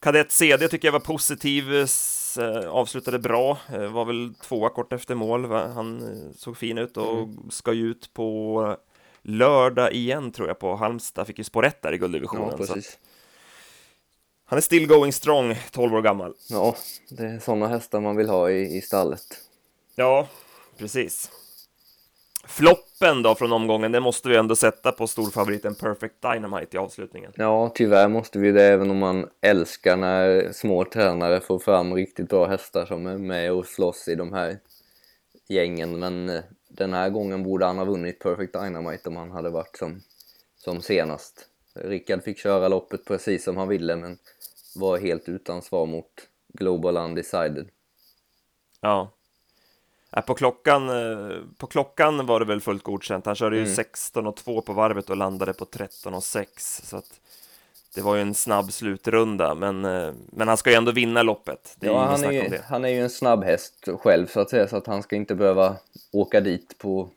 Kadett 0.00 0.32
CD 0.32 0.68
tycker 0.68 0.88
jag 0.88 0.92
var 0.92 1.00
positiv, 1.00 1.86
avslutade 2.68 3.18
bra, 3.18 3.58
var 3.90 4.04
väl 4.04 4.34
tvåa 4.34 4.68
kort 4.68 4.92
efter 4.92 5.14
mål, 5.14 5.44
han 5.50 6.02
såg 6.36 6.56
fin 6.56 6.78
ut 6.78 6.96
och 6.96 7.18
mm. 7.18 7.50
ska 7.50 7.72
ju 7.72 7.90
ut 7.90 8.14
på 8.14 8.76
lördag 9.22 9.92
igen 9.92 10.32
tror 10.32 10.48
jag 10.48 10.58
på 10.58 10.76
Halmstad, 10.76 11.26
fick 11.26 11.38
ju 11.38 11.44
spår 11.44 11.72
där 11.82 11.92
i 11.92 11.98
gulddivisionen. 11.98 12.66
Ja. 12.68 12.76
Han 14.44 14.56
är 14.56 14.60
still 14.60 14.86
going 14.86 15.12
strong, 15.12 15.54
12 15.70 15.94
år 15.94 16.02
gammal. 16.02 16.34
Ja, 16.48 16.76
det 17.10 17.26
är 17.26 17.38
sådana 17.38 17.68
hästar 17.68 18.00
man 18.00 18.16
vill 18.16 18.28
ha 18.28 18.50
i, 18.50 18.76
i 18.76 18.80
stallet. 18.80 19.40
Ja, 19.94 20.28
precis. 20.78 21.30
Floppen 22.48 23.22
då 23.22 23.34
från 23.34 23.52
omgången, 23.52 23.92
det 23.92 24.00
måste 24.00 24.28
vi 24.28 24.36
ändå 24.36 24.56
sätta 24.56 24.92
på 24.92 25.06
storfavoriten 25.06 25.74
Perfect 25.74 26.14
Dynamite 26.22 26.76
i 26.76 26.80
avslutningen. 26.80 27.32
Ja, 27.36 27.72
tyvärr 27.74 28.08
måste 28.08 28.38
vi 28.38 28.52
det, 28.52 28.64
även 28.64 28.90
om 28.90 28.98
man 28.98 29.28
älskar 29.40 29.96
när 29.96 30.52
små 30.52 30.84
tränare 30.84 31.40
får 31.40 31.58
fram 31.58 31.94
riktigt 31.94 32.28
bra 32.28 32.46
hästar 32.46 32.86
som 32.86 33.06
är 33.06 33.18
med 33.18 33.52
och 33.52 33.66
slåss 33.66 34.08
i 34.08 34.14
de 34.14 34.32
här 34.32 34.58
gängen. 35.48 35.98
Men 35.98 36.28
eh, 36.28 36.42
den 36.68 36.92
här 36.92 37.10
gången 37.10 37.42
borde 37.42 37.66
han 37.66 37.78
ha 37.78 37.84
vunnit 37.84 38.18
Perfect 38.18 38.52
Dynamite 38.52 39.08
om 39.08 39.16
han 39.16 39.30
hade 39.30 39.50
varit 39.50 39.76
som, 39.76 40.02
som 40.56 40.82
senast. 40.82 41.48
Rickard 41.74 42.22
fick 42.22 42.38
köra 42.38 42.68
loppet 42.68 43.04
precis 43.04 43.44
som 43.44 43.56
han 43.56 43.68
ville, 43.68 43.96
men 43.96 44.18
var 44.76 44.98
helt 44.98 45.28
utan 45.28 45.62
svar 45.62 45.86
mot 45.86 46.12
Global 46.48 46.96
Undecided. 46.96 47.68
Ja. 48.80 49.15
På 50.22 50.34
klockan, 50.34 50.88
eh, 50.88 51.36
på 51.56 51.66
klockan 51.66 52.26
var 52.26 52.40
det 52.40 52.46
väl 52.46 52.60
fullt 52.60 52.82
godkänt. 52.82 53.26
Han 53.26 53.34
körde 53.34 53.56
ju 53.56 53.62
mm. 53.62 53.74
16 53.74 54.26
och 54.26 54.36
2 54.36 54.60
på 54.60 54.72
varvet 54.72 55.10
och 55.10 55.16
landade 55.16 55.52
på 55.52 55.64
13 55.64 56.14
och 56.14 56.24
6. 56.24 56.82
Så 56.84 56.96
att 56.96 57.20
det 57.96 58.02
var 58.02 58.16
ju 58.16 58.22
en 58.22 58.34
snabb 58.34 58.72
slutrunda, 58.72 59.54
men, 59.54 59.84
eh, 59.84 60.12
men 60.32 60.48
han 60.48 60.56
ska 60.56 60.70
ju 60.70 60.76
ändå 60.76 60.92
vinna 60.92 61.22
loppet. 61.22 61.76
ja, 61.80 62.04
han 62.04 62.24
är, 62.24 62.30
ju, 62.32 62.58
han 62.68 62.84
är 62.84 62.88
ju 62.88 63.00
en 63.00 63.10
snabb 63.10 63.44
häst 63.44 63.88
själv 63.98 64.26
så 64.26 64.40
att 64.40 64.50
säga, 64.50 64.68
så 64.68 64.76
att 64.76 64.86
han 64.86 65.02
ska 65.02 65.16
inte 65.16 65.34
behöva 65.34 65.76
åka 66.12 66.40
dit 66.40 66.78
på, 66.78 67.10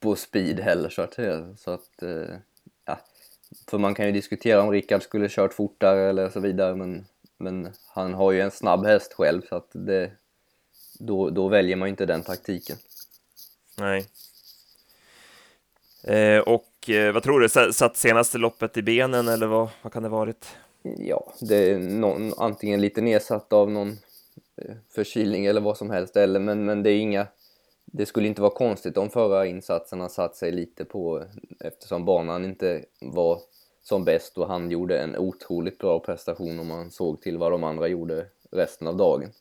på 0.00 0.16
speed 0.16 0.60
heller 0.60 0.88
så 0.88 1.02
att 1.02 1.14
säga. 1.14 1.54
Så 1.56 1.70
att, 1.70 2.02
eh, 2.02 2.36
ja. 2.84 2.98
För 3.70 3.78
man 3.78 3.94
kan 3.94 4.06
ju 4.06 4.12
diskutera 4.12 4.62
om 4.62 4.70
Rickard 4.70 5.02
skulle 5.02 5.28
kört 5.28 5.54
fortare 5.54 6.10
eller 6.10 6.30
så 6.30 6.40
vidare, 6.40 6.74
men, 6.74 7.06
men 7.38 7.72
han 7.94 8.14
har 8.14 8.32
ju 8.32 8.40
en 8.40 8.50
snabb 8.50 8.86
häst 8.86 9.12
själv 9.12 9.42
så 9.48 9.56
att 9.56 9.70
det, 9.72 10.10
då, 10.98 11.30
då 11.30 11.48
väljer 11.48 11.76
man 11.76 11.88
ju 11.88 11.90
inte 11.90 12.06
den 12.06 12.22
taktiken. 12.22 12.76
Nej. 13.78 14.06
Eh, 16.04 16.40
och 16.40 16.90
eh, 16.90 17.12
vad 17.12 17.22
tror 17.22 17.40
du, 17.40 17.72
satt 17.72 17.96
senaste 17.96 18.38
loppet 18.38 18.76
i 18.76 18.82
benen 18.82 19.28
eller 19.28 19.46
vad, 19.46 19.68
vad 19.82 19.92
kan 19.92 20.02
det 20.02 20.08
varit? 20.08 20.46
Ja, 20.98 21.32
det 21.40 21.70
är 21.70 21.78
någon, 21.78 22.32
antingen 22.38 22.80
lite 22.80 23.00
nedsatt 23.00 23.52
av 23.52 23.70
någon 23.70 23.98
eh, 24.56 24.74
förkylning 24.94 25.46
eller 25.46 25.60
vad 25.60 25.76
som 25.76 25.90
helst, 25.90 26.16
eller, 26.16 26.40
men, 26.40 26.64
men 26.64 26.82
det 26.82 26.90
är 26.90 26.98
inga 26.98 27.26
det 27.96 28.06
skulle 28.06 28.28
inte 28.28 28.42
vara 28.42 28.50
konstigt 28.50 28.96
om 28.96 29.10
förra 29.10 29.46
insatserna 29.46 30.08
satt 30.08 30.36
sig 30.36 30.52
lite 30.52 30.84
på 30.84 31.24
eftersom 31.60 32.04
banan 32.04 32.44
inte 32.44 32.84
var 33.00 33.40
som 33.82 34.04
bäst 34.04 34.38
och 34.38 34.48
han 34.48 34.70
gjorde 34.70 34.98
en 34.98 35.16
otroligt 35.16 35.78
bra 35.78 35.98
prestation 35.98 36.58
om 36.58 36.66
man 36.66 36.90
såg 36.90 37.20
till 37.20 37.38
vad 37.38 37.52
de 37.52 37.64
andra 37.64 37.88
gjorde 37.88 38.26
resten 38.50 38.86
av 38.86 38.96
dagen. 38.96 39.32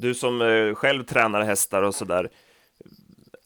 Du 0.00 0.14
som 0.14 0.42
eh, 0.42 0.74
själv 0.74 1.04
tränar 1.04 1.42
hästar 1.42 1.82
och 1.82 1.94
sådär, 1.94 2.30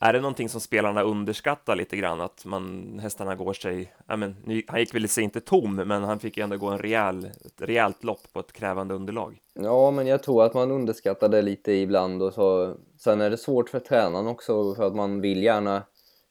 är 0.00 0.12
det 0.12 0.20
någonting 0.20 0.48
som 0.48 0.60
spelarna 0.60 1.02
underskattar 1.02 1.76
lite 1.76 1.96
grann? 1.96 2.20
Att 2.20 2.44
man, 2.44 2.98
hästarna 3.02 3.34
går 3.34 3.52
sig, 3.52 3.92
ja, 4.06 4.16
men, 4.16 4.64
han 4.66 4.80
gick 4.80 4.94
väl 4.94 5.08
sig 5.08 5.24
inte 5.24 5.40
tom, 5.40 5.74
men 5.74 6.04
han 6.04 6.18
fick 6.18 6.36
ju 6.36 6.42
ändå 6.42 6.56
gå 6.56 6.66
en 6.66 6.78
rejäl, 6.78 7.24
ett 7.24 7.62
rejält 7.62 8.04
lopp 8.04 8.32
på 8.32 8.40
ett 8.40 8.52
krävande 8.52 8.94
underlag. 8.94 9.38
Ja, 9.54 9.90
men 9.90 10.06
jag 10.06 10.22
tror 10.22 10.44
att 10.44 10.54
man 10.54 10.70
underskattar 10.70 11.28
det 11.28 11.42
lite 11.42 11.72
ibland 11.72 12.22
och 12.22 12.32
så. 12.32 12.76
Sen 12.98 13.20
är 13.20 13.30
det 13.30 13.38
svårt 13.38 13.68
för 13.70 13.80
tränaren 13.80 14.26
också 14.26 14.74
för 14.74 14.86
att 14.86 14.94
man 14.94 15.20
vill 15.20 15.42
gärna 15.42 15.82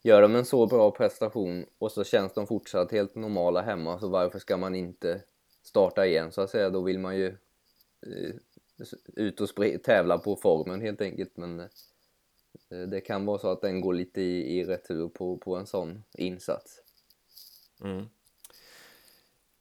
göra 0.04 0.22
dem 0.22 0.36
en 0.36 0.46
så 0.46 0.68
bra 0.68 0.92
prestation 0.92 1.66
och 1.80 1.92
så 1.92 2.04
känns 2.04 2.34
de 2.34 2.48
fortsatt 2.48 2.92
helt 2.92 3.16
normala 3.16 3.62
hemma, 3.62 4.00
så 4.00 4.08
varför 4.08 4.40
ska 4.40 4.58
man 4.58 4.76
inte 4.76 5.22
starta 5.64 6.06
igen 6.06 6.32
så 6.32 6.42
att 6.42 6.50
säga? 6.50 6.70
Då 6.70 6.82
vill 6.82 7.00
man 7.00 7.18
ju 7.18 7.28
eh, 7.28 8.36
ut 9.16 9.42
och 9.42 9.50
tävla 9.84 10.18
på 10.18 10.36
formen 10.36 10.82
helt 10.82 11.02
enkelt, 11.02 11.38
men 11.38 11.70
Eh, 12.72 12.80
det 12.80 13.02
kan 13.02 13.26
vara 13.26 13.40
så 13.40 13.52
att 13.52 13.62
den 13.62 13.82
går 13.82 13.94
lite 13.94 14.22
i, 14.22 14.60
i 14.60 14.64
retur 14.64 15.10
på, 15.10 15.38
på 15.38 15.56
en 15.56 15.68
sån 15.68 16.04
insats. 16.18 16.80
Mm. 17.84 18.06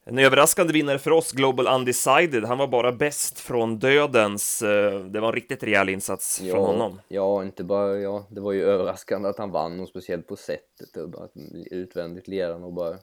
En 0.05 0.19
överraskande 0.19 0.73
vinnare 0.73 0.99
för 0.99 1.11
oss, 1.11 1.33
Global 1.33 1.67
Undecided. 1.67 2.45
Han 2.45 2.59
var 2.59 2.67
bara 2.67 2.93
bäst 2.93 3.39
från 3.39 3.79
dödens. 3.79 4.63
Eh, 4.63 5.05
det 5.05 5.21
var 5.21 5.29
en 5.29 5.35
riktigt 5.35 5.63
rejäl 5.63 5.89
insats 5.89 6.41
ja, 6.41 6.55
från 6.55 6.67
honom. 6.67 7.01
Ja, 7.09 7.43
inte 7.43 7.65
bara, 7.65 7.99
ja, 7.99 8.27
det 8.31 8.41
var 8.41 8.53
ju 8.53 8.65
överraskande 8.65 9.29
att 9.29 9.39
han 9.39 9.51
vann 9.51 9.81
och 9.81 9.89
speciellt 9.89 10.27
på 10.27 10.37
sättet. 10.37 10.97
Och 10.97 11.09
bara 11.09 11.29
utvändigt 11.71 12.29
ledaren 12.29 12.65
och 12.65 12.73
bara 12.73 12.99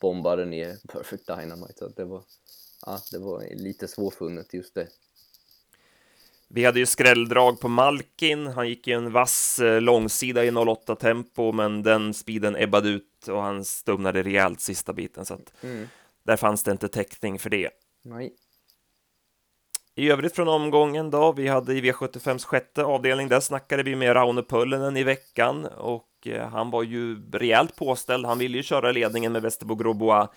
bombade 0.00 0.44
ner 0.44 0.76
Perfect 0.88 1.26
Dynamite. 1.26 1.74
Så 1.78 1.88
det 1.88 2.04
var, 2.04 2.22
ja, 2.86 2.98
det 3.12 3.18
var 3.18 3.44
lite 3.54 3.88
svårfunnet 3.88 4.54
just 4.54 4.74
det. 4.74 4.88
Vi 6.48 6.64
hade 6.64 6.78
ju 6.78 6.86
skrälldrag 6.86 7.60
på 7.60 7.68
Malkin. 7.68 8.46
Han 8.46 8.68
gick 8.68 8.88
i 8.88 8.92
en 8.92 9.12
vass 9.12 9.58
eh, 9.58 9.80
långsida 9.80 10.44
i 10.44 10.50
08 10.50 10.96
tempo, 10.96 11.52
men 11.52 11.82
den 11.82 12.14
speeden 12.14 12.56
ebbade 12.56 12.88
ut 12.88 13.28
och 13.28 13.42
han 13.42 13.64
stumnade 13.64 14.22
rejält 14.22 14.60
sista 14.60 14.92
biten, 14.92 15.24
så 15.24 15.34
att 15.34 15.52
mm. 15.62 15.88
där 16.24 16.36
fanns 16.36 16.62
det 16.62 16.70
inte 16.70 16.88
täckning 16.88 17.38
för 17.38 17.50
det. 17.50 17.70
Nej. 18.04 18.32
I 19.96 20.10
övrigt 20.10 20.34
från 20.34 20.48
omgången 20.48 21.10
då, 21.10 21.32
vi 21.32 21.48
hade 21.48 21.74
i 21.74 21.80
V75s 21.80 22.46
sjätte 22.46 22.84
avdelning, 22.84 23.28
där 23.28 23.40
snackade 23.40 23.82
vi 23.82 23.96
med 23.96 24.16
Rauno 24.16 24.42
Pöllinen 24.42 24.96
i 24.96 25.02
veckan 25.02 25.64
och 25.66 26.08
eh, 26.26 26.48
han 26.48 26.70
var 26.70 26.82
ju 26.82 27.30
rejält 27.30 27.76
påställd. 27.76 28.26
Han 28.26 28.38
ville 28.38 28.56
ju 28.56 28.62
köra 28.62 28.92
ledningen 28.92 29.32
med 29.32 29.42
Västerbo 29.42 29.74
Grobois 29.74 30.28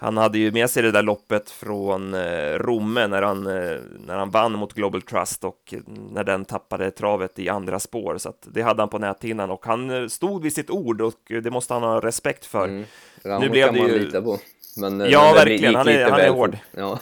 han 0.00 0.16
hade 0.16 0.38
ju 0.38 0.52
med 0.52 0.70
sig 0.70 0.82
det 0.82 0.90
där 0.90 1.02
loppet 1.02 1.50
från 1.50 2.14
eh, 2.14 2.58
Romme 2.58 3.06
när 3.06 3.22
han, 3.22 3.46
eh, 3.46 3.76
när 4.06 4.18
han 4.18 4.30
vann 4.30 4.52
mot 4.52 4.72
Global 4.72 5.02
Trust 5.02 5.44
och 5.44 5.74
när 6.10 6.24
den 6.24 6.44
tappade 6.44 6.90
travet 6.90 7.38
i 7.38 7.48
andra 7.48 7.80
spår, 7.80 8.18
så 8.18 8.32
det 8.42 8.62
hade 8.62 8.82
han 8.82 8.88
på 8.88 8.98
näthinnan 8.98 9.50
och 9.50 9.66
han 9.66 9.90
eh, 9.90 10.06
stod 10.06 10.42
vid 10.42 10.52
sitt 10.52 10.70
ord 10.70 11.00
och 11.00 11.20
det 11.42 11.50
måste 11.50 11.74
han 11.74 11.82
ha 11.82 12.00
respekt 12.00 12.46
för. 12.46 12.64
Mm. 12.68 12.84
Nu 13.22 13.48
blev 13.48 13.72
det 13.72 13.80
man 13.80 13.88
ju... 13.88 13.98
lita 13.98 14.22
på. 14.22 14.38
Men, 14.76 15.00
ja, 15.00 15.24
men 15.24 15.34
verkligen, 15.34 15.74
han 15.74 15.88
är, 15.88 16.10
han 16.10 16.20
är 16.20 16.30
hård. 16.30 16.58
Ja. 16.72 16.98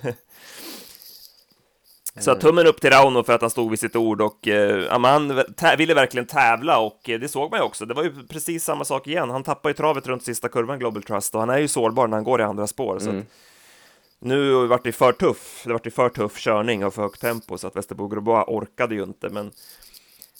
Så 2.20 2.36
tummen 2.36 2.68
upp 2.68 2.82
till 2.82 2.90
Rauno 2.90 3.24
för 3.24 3.34
att 3.34 3.42
han 3.42 3.50
stod 3.50 3.70
vid 3.70 3.80
sitt 3.80 3.96
ord 3.96 4.22
och 4.22 4.48
eh, 4.48 5.02
han 5.02 5.44
ville 5.78 5.94
verkligen 5.94 6.28
tävla 6.28 6.80
och 6.80 7.10
eh, 7.10 7.20
det 7.20 7.28
såg 7.28 7.52
man 7.52 7.60
ju 7.60 7.64
också. 7.64 7.86
Det 7.86 7.94
var 7.94 8.04
ju 8.04 8.28
precis 8.28 8.64
samma 8.64 8.86
sak 8.86 9.08
igen. 9.08 9.30
Han 9.30 9.44
tappar 9.44 9.70
ju 9.70 9.74
travet 9.74 10.08
runt 10.08 10.24
sista 10.24 10.50
kurvan, 10.50 10.80
Global 10.80 11.04
Trust, 11.04 11.36
och 11.36 11.40
han 11.40 11.50
är 11.50 11.58
ju 11.58 11.68
sårbar 11.68 12.08
när 12.08 12.18
han 12.18 12.24
går 12.24 12.42
i 12.42 12.44
andra 12.44 12.68
spår. 12.68 13.00
Så 13.00 13.10
mm. 13.10 13.26
nu 14.20 14.68
vart 14.68 14.84
det 14.84 14.92
för 14.92 15.12
tuff. 15.12 15.64
Det 15.66 15.74
vart 15.74 15.86
ju 15.86 15.92
för 15.92 16.10
tuff 16.10 16.38
körning 16.38 16.86
och 16.86 16.94
för 16.94 17.02
högt 17.02 17.22
tempo 17.22 17.58
så 17.58 17.68
att 17.68 17.76
Västerbo 17.76 18.08
Grobois 18.08 18.46
orkade 18.48 18.96
ju 18.96 19.04
inte, 19.04 19.30
men 19.30 19.52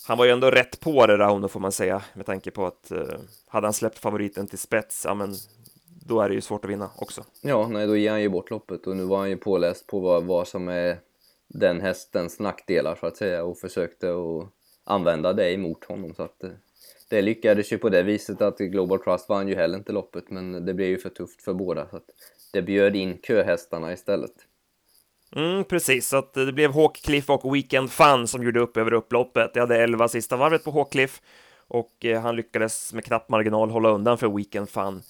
han 0.08 0.18
var 0.18 0.26
ju 0.26 0.32
ändå 0.32 0.52
rätt 0.52 0.80
på 0.80 1.08
det, 1.08 1.18
Rauno, 1.18 1.48
får 1.48 1.60
man 1.60 1.72
säga, 1.72 2.02
med 2.14 2.26
tanke 2.26 2.52
på 2.52 2.66
att 2.66 2.92
eh, 2.92 3.00
hade 3.48 3.68
han 3.68 3.74
släppt 3.74 4.00
favoriten 4.00 4.48
till 4.48 4.60
spets, 4.60 5.06
ja 5.06 5.14
men 5.14 5.36
då 6.06 6.22
är 6.22 6.30
det 6.30 6.36
ju 6.36 6.42
svårt 6.42 6.66
att 6.66 6.72
vinna 6.72 6.90
också. 6.96 7.24
Ja, 7.42 7.68
nej, 7.68 7.88
då 7.88 7.96
ger 7.96 8.12
han 8.12 8.22
ju 8.22 8.30
bort 8.30 8.50
loppet 8.50 8.88
och 8.88 8.96
nu 8.96 9.04
var 9.04 9.18
han 9.18 9.30
ju 9.30 9.38
påläst 9.38 9.88
på 9.88 10.00
vad, 10.00 10.24
vad 10.24 10.48
som 10.48 10.68
är 10.68 10.98
den 11.48 11.82
hästens 11.82 12.40
nackdelar 12.40 12.96
så 12.96 13.08
att 13.08 13.18
säga 13.18 13.44
och 13.44 13.58
försökte 13.58 14.10
att 14.10 14.50
använda 14.84 15.34
det 15.34 15.54
emot 15.54 15.86
honom. 15.86 16.14
Så 16.16 16.24
att 16.24 16.44
eh, 16.44 16.50
det 17.10 17.22
lyckades 17.22 17.74
ju 17.74 17.78
på 17.78 17.90
det 17.90 18.04
viset 18.04 18.42
att 18.42 18.58
Global 18.58 19.00
Trust 19.00 19.30
vann 19.30 19.48
ju 19.48 19.56
heller 19.56 19.78
inte 19.78 19.92
loppet 19.92 20.30
men 20.30 20.66
det 20.66 20.74
blev 20.74 20.90
ju 20.90 20.98
för 20.98 21.10
tufft 21.10 21.42
för 21.42 21.54
båda. 21.54 21.90
Så 21.90 21.98
att 21.98 22.06
det 22.54 22.62
bjöd 22.62 22.96
in 22.96 23.20
köhästarna 23.28 23.94
istället. 23.94 24.34
Mm, 25.36 25.64
precis, 25.64 26.08
så 26.08 26.18
att 26.18 26.34
det 26.34 26.54
blev 26.54 26.74
Hawkcliff 26.74 27.30
och 27.30 27.56
Weekend 27.56 27.92
Fun 27.92 28.28
som 28.28 28.44
gjorde 28.44 28.60
upp 28.60 28.78
över 28.78 28.94
upploppet. 28.94 29.52
Jag 29.54 29.62
hade 29.62 29.84
11 29.84 30.08
sista 30.08 30.38
varvet 30.38 30.64
på 30.64 30.72
Hawkcliff 30.72 31.22
och 31.68 32.06
eh, 32.06 32.22
han 32.22 32.36
lyckades 32.36 32.94
med 32.94 33.06
knapp 33.06 33.30
marginal 33.30 33.70
hålla 33.70 33.90
undan 33.90 34.18
för 34.18 34.38
Weekend 34.38 34.70
Fun. 34.70 35.02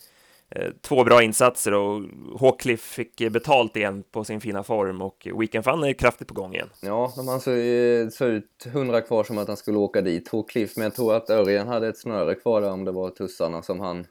Eh, 0.50 0.72
två 0.82 1.04
bra 1.04 1.24
insatser 1.24 1.74
och 1.74 2.02
Hawcliff 2.40 2.82
fick 2.82 3.32
betalt 3.32 3.76
igen 3.76 4.04
på 4.12 4.24
sin 4.24 4.42
fina 4.42 4.64
form 4.64 5.02
och 5.02 5.28
Weekend 5.40 5.66
Fun 5.66 5.84
är 5.84 5.94
kraftigt 5.94 6.28
på 6.28 6.34
gång 6.34 6.54
igen. 6.54 6.70
Ja, 6.82 7.14
han 7.16 7.42
såg, 7.42 7.54
såg 8.14 8.30
ut 8.30 8.68
hundra 8.74 9.02
kvar 9.02 9.24
som 9.24 9.38
att 9.38 9.48
han 9.48 9.58
skulle 9.58 9.78
åka 9.78 10.02
dit, 10.02 10.30
Hawcliff, 10.30 10.76
men 10.76 10.84
jag 10.84 10.96
tror 10.96 11.16
att 11.16 11.30
Örjan 11.30 11.68
hade 11.68 11.88
ett 11.88 11.98
snöre 11.98 12.36
kvar 12.36 12.62
där 12.62 12.72
om 12.72 12.86
det 12.86 12.92
var 12.92 13.10
tussarna 13.10 13.62
som 13.62 13.80
han 13.80 14.08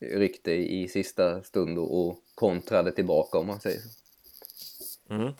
ryckte 0.00 0.52
i 0.52 0.88
sista 0.88 1.42
stund 1.42 1.78
och 1.78 2.18
kontrade 2.34 2.92
tillbaka 2.92 3.38
om 3.38 3.46
man 3.46 3.60
säger 3.60 3.80
så. 3.80 5.14
Mm. 5.14 5.32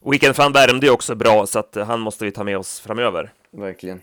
Weekend 0.00 0.36
Fun 0.36 0.52
värmde 0.52 0.86
ju 0.86 0.92
också 0.92 1.14
bra 1.14 1.46
så 1.46 1.58
att 1.58 1.74
han 1.74 2.00
måste 2.00 2.24
vi 2.24 2.32
ta 2.32 2.44
med 2.44 2.58
oss 2.58 2.80
framöver. 2.80 3.32
Verkligen. 3.50 4.02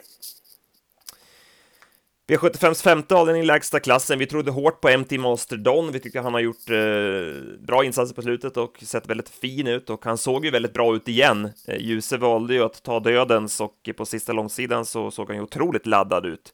V75s 2.27 2.83
femte 2.83 3.15
avdelning 3.15 3.43
i 3.43 3.45
lägsta 3.45 3.79
klassen. 3.79 4.19
Vi 4.19 4.25
trodde 4.25 4.51
hårt 4.51 4.81
på 4.81 4.97
MT 4.97 5.11
Master 5.11 5.57
Don. 5.57 5.91
Vi 5.91 5.99
tyckte 5.99 6.19
han 6.19 6.33
har 6.33 6.41
gjort 6.41 6.69
eh, 6.69 7.57
bra 7.59 7.85
insatser 7.85 8.15
på 8.15 8.21
slutet 8.21 8.57
och 8.57 8.77
sett 8.81 9.09
väldigt 9.09 9.29
fin 9.29 9.67
ut 9.67 9.89
och 9.89 10.05
han 10.05 10.17
såg 10.17 10.45
ju 10.45 10.51
väldigt 10.51 10.73
bra 10.73 10.95
ut 10.95 11.07
igen. 11.07 11.49
Eh, 11.67 11.77
Ljuse 11.77 12.17
valde 12.17 12.53
ju 12.53 12.63
att 12.63 12.83
ta 12.83 12.99
dödens 12.99 13.61
och 13.61 13.89
på 13.97 14.05
sista 14.05 14.33
långsidan 14.33 14.85
så 14.85 15.11
såg 15.11 15.27
han 15.27 15.35
ju 15.37 15.43
otroligt 15.43 15.85
laddad 15.85 16.25
ut. 16.25 16.53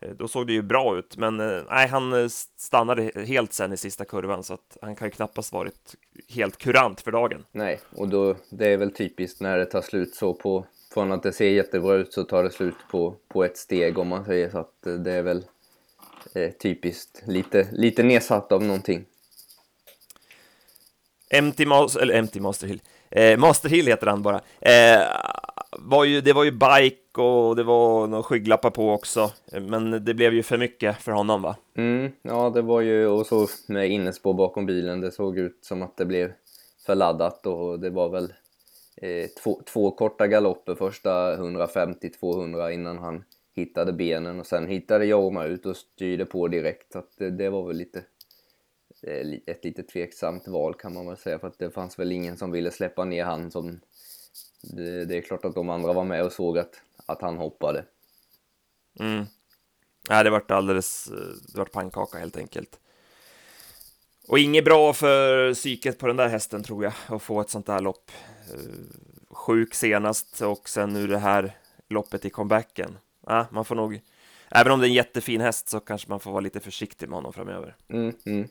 Eh, 0.00 0.10
då 0.10 0.28
såg 0.28 0.46
det 0.46 0.52
ju 0.52 0.62
bra 0.62 0.98
ut, 0.98 1.16
men 1.16 1.40
eh, 1.40 1.62
nej, 1.70 1.88
han 1.88 2.12
eh, 2.12 2.28
stannade 2.56 3.24
helt 3.26 3.52
sen 3.52 3.72
i 3.72 3.76
sista 3.76 4.04
kurvan 4.04 4.42
så 4.42 4.54
att 4.54 4.76
han 4.82 4.96
kan 4.96 5.06
ju 5.06 5.12
knappast 5.12 5.52
varit 5.52 5.94
helt 6.28 6.56
kurant 6.56 7.00
för 7.00 7.12
dagen. 7.12 7.44
Nej, 7.52 7.80
och 7.96 8.08
då, 8.08 8.36
det 8.50 8.68
är 8.68 8.76
väl 8.76 8.94
typiskt 8.94 9.40
när 9.40 9.58
det 9.58 9.66
tar 9.66 9.82
slut 9.82 10.14
så 10.14 10.34
på 10.34 10.66
från 10.94 11.12
att 11.12 11.22
det 11.22 11.32
ser 11.32 11.48
jättebra 11.48 11.94
ut 11.94 12.12
så 12.12 12.24
tar 12.24 12.44
det 12.44 12.50
slut 12.50 12.76
på, 12.90 13.14
på 13.28 13.44
ett 13.44 13.56
steg 13.56 13.98
om 13.98 14.08
man 14.08 14.24
säger 14.24 14.50
så 14.50 14.58
att 14.58 15.04
det 15.04 15.12
är 15.12 15.22
väl 15.22 15.44
eh, 16.34 16.50
typiskt 16.50 17.22
lite, 17.26 17.68
lite 17.72 18.02
nedsatt 18.02 18.52
av 18.52 18.62
någonting. 18.62 19.04
MT 21.42 21.66
Master, 21.66 22.00
eller 22.00 22.22
MT 22.22 22.40
Master 22.40 22.66
Hill, 22.66 22.80
eh, 23.10 23.38
Master 23.38 23.68
Hill 23.68 23.86
heter 23.86 24.06
han 24.06 24.22
bara. 24.22 24.40
Eh, 24.60 25.00
var 25.78 26.04
ju, 26.04 26.20
det 26.20 26.32
var 26.32 26.44
ju 26.44 26.50
bike 26.50 27.20
och 27.20 27.56
det 27.56 27.62
var 27.62 28.06
några 28.06 28.22
skygglappar 28.22 28.70
på 28.70 28.92
också, 28.92 29.30
men 29.52 30.04
det 30.04 30.14
blev 30.14 30.34
ju 30.34 30.42
för 30.42 30.58
mycket 30.58 31.02
för 31.02 31.12
honom 31.12 31.42
va? 31.42 31.56
Mm, 31.76 32.12
ja, 32.22 32.50
det 32.50 32.62
var 32.62 32.80
ju, 32.80 33.06
och 33.06 33.26
så 33.26 33.48
med 33.66 33.90
innespår 33.90 34.34
bakom 34.34 34.66
bilen, 34.66 35.00
det 35.00 35.10
såg 35.10 35.38
ut 35.38 35.58
som 35.62 35.82
att 35.82 35.96
det 35.96 36.04
blev 36.04 36.32
för 36.86 36.94
laddat 36.94 37.46
och 37.46 37.80
det 37.80 37.90
var 37.90 38.08
väl 38.08 38.32
eh, 39.00 39.26
två, 39.42 39.62
två 39.66 39.90
korta 39.90 40.26
galopper 40.26 40.74
första 40.74 41.36
150-200 41.36 42.70
innan 42.70 42.98
han 42.98 43.24
hittade 43.52 43.92
benen 43.92 44.40
och 44.40 44.46
sen 44.46 44.66
hittade 44.66 45.06
Jorma 45.06 45.44
ut 45.44 45.66
och 45.66 45.76
styrde 45.76 46.24
på 46.26 46.48
direkt. 46.48 46.92
Så 46.92 46.98
att 46.98 47.16
det, 47.16 47.30
det 47.30 47.50
var 47.50 47.66
väl 47.66 47.76
lite 47.76 48.04
eh, 49.02 49.32
ett 49.46 49.64
lite 49.64 49.82
tveksamt 49.82 50.48
val 50.48 50.74
kan 50.74 50.94
man 50.94 51.06
väl 51.06 51.16
säga 51.16 51.38
för 51.38 51.48
att 51.48 51.58
det 51.58 51.70
fanns 51.70 51.98
väl 51.98 52.12
ingen 52.12 52.36
som 52.36 52.50
ville 52.50 52.70
släppa 52.70 53.04
ner 53.04 53.24
han 53.24 53.50
som 53.50 53.80
det, 54.62 55.04
det 55.04 55.16
är 55.16 55.22
klart 55.22 55.44
att 55.44 55.54
de 55.54 55.70
andra 55.70 55.92
var 55.92 56.04
med 56.04 56.24
och 56.24 56.32
såg 56.32 56.58
att, 56.58 56.80
att 57.06 57.22
han 57.22 57.36
hoppade. 57.36 57.84
Mm. 59.00 59.24
Ja, 60.08 60.22
det 60.22 60.30
vart 60.30 60.50
alldeles, 60.50 61.06
eh, 61.06 61.52
det 61.52 61.58
vart 61.58 61.72
pannkaka 61.72 62.18
helt 62.18 62.36
enkelt. 62.36 62.80
Och 64.30 64.38
inget 64.38 64.64
bra 64.64 64.92
för 64.92 65.54
psyket 65.54 65.98
på 65.98 66.06
den 66.06 66.16
där 66.16 66.28
hästen 66.28 66.62
tror 66.62 66.84
jag, 66.84 66.92
att 67.06 67.22
få 67.22 67.40
ett 67.40 67.50
sånt 67.50 67.66
där 67.66 67.80
lopp. 67.80 68.10
Eh, 68.52 68.60
sjuk 69.30 69.74
senast 69.74 70.42
och 70.42 70.68
sen 70.68 70.92
nu 70.92 71.06
det 71.06 71.18
här 71.18 71.56
loppet 71.88 72.24
i 72.24 72.30
comebacken. 72.30 72.98
Ja, 73.26 73.46
man 73.50 73.64
får 73.64 73.74
nog, 73.74 74.00
även 74.50 74.72
om 74.72 74.80
det 74.80 74.86
är 74.86 74.88
en 74.88 74.94
jättefin 74.94 75.40
häst 75.40 75.68
så 75.68 75.80
kanske 75.80 76.08
man 76.08 76.20
får 76.20 76.30
vara 76.30 76.40
lite 76.40 76.60
försiktig 76.60 77.08
med 77.08 77.16
honom 77.16 77.32
framöver. 77.32 77.76
Mm, 77.88 78.14
mm. 78.26 78.48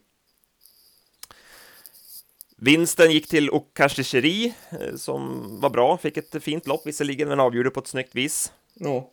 Vinsten 2.57 3.12
gick 3.12 3.27
till 3.27 3.51
Okashisheri 3.51 4.53
eh, 4.69 4.95
som 4.95 5.48
var 5.62 5.69
bra, 5.69 5.98
fick 5.98 6.17
ett 6.17 6.43
fint 6.43 6.67
lopp 6.67 6.88
visserligen, 6.88 7.29
men 7.29 7.39
avgjorde 7.39 7.69
på 7.69 7.79
ett 7.79 7.88
snyggt 7.88 8.15
vis. 8.15 8.51
Ja, 8.74 9.12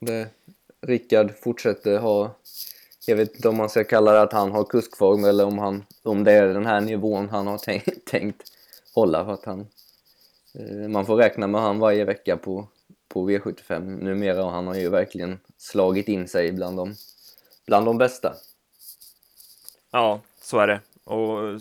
det, 0.00 0.28
Rickard 0.80 1.32
fortsätter 1.42 1.98
ha, 1.98 2.34
jag 3.08 3.16
vet 3.16 3.34
inte 3.34 3.48
om 3.48 3.56
man 3.56 3.68
ska 3.68 3.84
kalla 3.84 4.12
det 4.12 4.22
att 4.22 4.32
han 4.32 4.52
har 4.52 4.64
kuskform 4.64 5.24
eller 5.24 5.44
om, 5.44 5.58
han, 5.58 5.84
om 6.02 6.24
det 6.24 6.32
är 6.32 6.46
den 6.46 6.66
här 6.66 6.80
nivån 6.80 7.28
han 7.28 7.46
har 7.46 7.58
tänkt, 7.58 8.04
tänkt 8.04 8.42
hålla 8.94 9.24
för 9.24 9.32
att 9.32 9.44
han, 9.44 9.66
eh, 10.54 10.88
man 10.88 11.06
får 11.06 11.16
räkna 11.16 11.46
med 11.46 11.60
han 11.60 11.78
varje 11.78 12.04
vecka 12.04 12.36
på, 12.36 12.68
på 13.08 13.30
V75 13.30 14.02
numera 14.02 14.44
och 14.44 14.50
han 14.50 14.66
har 14.66 14.74
ju 14.74 14.88
verkligen 14.88 15.40
slagit 15.58 16.08
in 16.08 16.28
sig 16.28 16.52
bland 16.52 16.76
de, 16.76 16.94
bland 17.66 17.86
de 17.86 17.98
bästa. 17.98 18.34
Ja, 19.90 20.20
så 20.42 20.58
är 20.58 20.66
det. 20.66 20.80
Och 21.08 21.60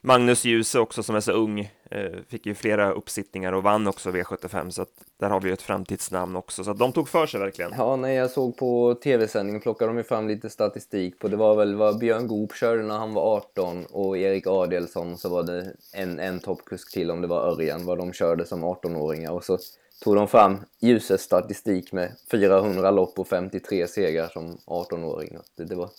Magnus 0.00 0.44
Djuse 0.44 0.78
också 0.78 1.02
som 1.02 1.16
är 1.16 1.20
så 1.20 1.32
ung 1.32 1.60
eh, 1.90 2.12
fick 2.28 2.46
ju 2.46 2.54
flera 2.54 2.92
uppsittningar 2.92 3.52
och 3.52 3.62
vann 3.62 3.86
också 3.86 4.10
V75 4.10 4.70
så 4.70 4.82
att 4.82 4.88
där 5.18 5.30
har 5.30 5.40
vi 5.40 5.48
ju 5.48 5.52
ett 5.52 5.62
framtidsnamn 5.62 6.36
också 6.36 6.64
så 6.64 6.70
att 6.70 6.78
de 6.78 6.92
tog 6.92 7.08
för 7.08 7.26
sig 7.26 7.40
verkligen. 7.40 7.72
Ja, 7.76 7.96
när 7.96 8.08
jag 8.08 8.30
såg 8.30 8.56
på 8.56 8.94
tv-sändningen 8.94 9.60
plockade 9.60 9.90
de 9.90 9.96
ju 9.96 10.04
fram 10.04 10.28
lite 10.28 10.50
statistik 10.50 11.18
på 11.18 11.28
det 11.28 11.36
var 11.36 11.56
väl 11.56 11.74
vad 11.74 11.98
Björn 11.98 12.26
Goop 12.26 12.54
körde 12.54 12.82
när 12.82 12.98
han 12.98 13.14
var 13.14 13.36
18 13.36 13.86
och 13.86 14.18
Erik 14.18 14.46
Adelsson 14.46 15.18
så 15.18 15.28
var 15.28 15.42
det 15.42 15.72
en, 15.92 16.18
en 16.18 16.40
toppkusk 16.40 16.92
till 16.92 17.10
om 17.10 17.20
det 17.20 17.28
var 17.28 17.52
Örjan 17.52 17.86
vad 17.86 17.98
de 17.98 18.12
körde 18.12 18.46
som 18.46 18.64
18-åringar 18.64 19.30
och 19.30 19.44
så 19.44 19.58
tog 20.04 20.16
de 20.16 20.28
fram 20.28 20.58
Ljuses 20.80 21.22
statistik 21.22 21.92
med 21.92 22.12
400 22.30 22.90
lopp 22.90 23.18
och 23.18 23.28
53 23.28 23.86
segrar 23.88 24.28
som 24.28 24.58
18-åring. 24.66 25.38
Det, 25.56 25.64
det 25.64 25.74
var 25.74 25.90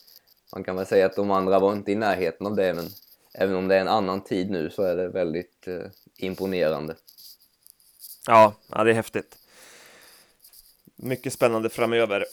man 0.53 0.63
kan 0.63 0.75
väl 0.75 0.85
säga 0.85 1.05
att 1.05 1.15
de 1.15 1.31
andra 1.31 1.59
var 1.59 1.73
inte 1.73 1.91
i 1.91 1.95
närheten 1.95 2.47
av 2.47 2.55
det, 2.55 2.73
men 2.73 2.89
även 3.33 3.55
om 3.55 3.67
det 3.67 3.75
är 3.75 3.81
en 3.81 3.87
annan 3.87 4.21
tid 4.21 4.51
nu 4.51 4.69
så 4.69 4.83
är 4.83 4.95
det 4.95 5.09
väldigt 5.09 5.67
eh, 5.67 5.81
imponerande. 6.17 6.95
Ja, 8.27 8.53
ja, 8.67 8.83
det 8.83 8.91
är 8.91 8.95
häftigt. 8.95 9.37
Mycket 10.95 11.33
spännande 11.33 11.69
framöver. 11.69 12.25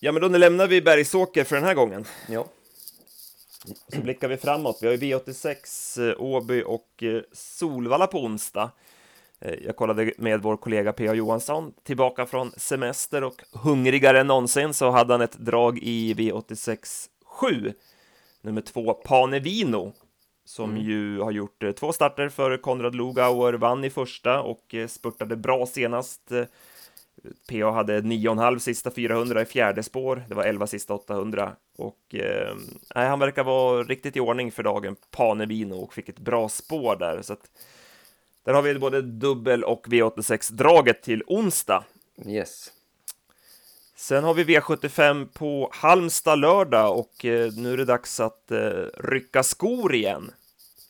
Ja, 0.00 0.12
men 0.12 0.22
då 0.22 0.28
lämnar 0.28 0.66
vi 0.66 0.82
Bergsåker 0.82 1.44
för 1.44 1.56
den 1.56 1.64
här 1.64 1.74
gången. 1.74 2.04
Ja. 2.28 2.46
Så 3.94 4.00
blickar 4.00 4.28
vi 4.28 4.36
framåt. 4.36 4.78
Vi 4.82 4.86
har 4.86 4.94
ju 4.94 4.98
V86, 5.00 6.08
eh, 6.08 6.22
Åby 6.22 6.62
och 6.66 7.02
eh, 7.02 7.22
Solvalla 7.32 8.06
på 8.06 8.18
onsdag. 8.18 8.70
Eh, 9.40 9.54
jag 9.64 9.76
kollade 9.76 10.12
med 10.18 10.42
vår 10.42 10.56
kollega 10.56 10.92
P.A. 10.92 11.14
Johansson, 11.14 11.72
tillbaka 11.82 12.26
från 12.26 12.52
semester 12.56 13.24
och 13.24 13.42
hungrigare 13.52 14.20
än 14.20 14.26
någonsin 14.26 14.74
så 14.74 14.90
hade 14.90 15.14
han 15.14 15.20
ett 15.20 15.38
drag 15.38 15.78
i 15.78 16.14
V86 16.14 17.08
7, 17.34 17.72
nummer 18.40 18.60
två 18.60 18.94
Panevino, 18.94 19.92
som 20.44 20.70
mm. 20.70 20.82
ju 20.82 21.20
har 21.20 21.30
gjort 21.30 21.62
eh, 21.62 21.72
två 21.72 21.92
starter 21.92 22.28
för 22.28 22.56
Konrad 22.56 22.94
Lugauer, 22.94 23.52
vann 23.52 23.84
i 23.84 23.90
första 23.90 24.42
och 24.42 24.74
eh, 24.74 24.86
spurtade 24.86 25.36
bra 25.36 25.66
senast. 25.66 26.32
Eh, 26.32 26.44
PA 27.48 27.70
hade 27.70 28.00
9,5 28.00 28.58
sista 28.58 28.90
400 28.90 29.42
i 29.42 29.44
fjärde 29.44 29.82
spår, 29.82 30.24
det 30.28 30.34
var 30.34 30.44
11 30.44 30.66
sista 30.66 30.94
800 30.94 31.52
och 31.76 32.14
eh, 32.14 32.56
han 32.94 33.18
verkar 33.18 33.44
vara 33.44 33.82
riktigt 33.82 34.16
i 34.16 34.20
ordning 34.20 34.52
för 34.52 34.62
dagen, 34.62 34.96
Panevino, 35.10 35.74
och 35.74 35.94
fick 35.94 36.08
ett 36.08 36.18
bra 36.18 36.48
spår 36.48 36.96
där. 36.96 37.22
Så 37.22 37.32
att, 37.32 37.50
där 38.44 38.52
har 38.52 38.62
vi 38.62 38.78
både 38.78 39.02
dubbel 39.02 39.64
och 39.64 39.86
V86-draget 39.86 41.02
till 41.02 41.22
onsdag. 41.26 41.84
Yes. 42.26 42.72
Sen 43.96 44.24
har 44.24 44.34
vi 44.34 44.44
V75 44.44 45.26
på 45.32 45.68
Halmstad 45.72 46.38
lördag 46.38 46.98
och 46.98 47.24
eh, 47.24 47.52
nu 47.56 47.72
är 47.72 47.76
det 47.76 47.84
dags 47.84 48.20
att 48.20 48.50
eh, 48.50 48.58
rycka 48.98 49.42
skor 49.42 49.94
igen. 49.94 50.30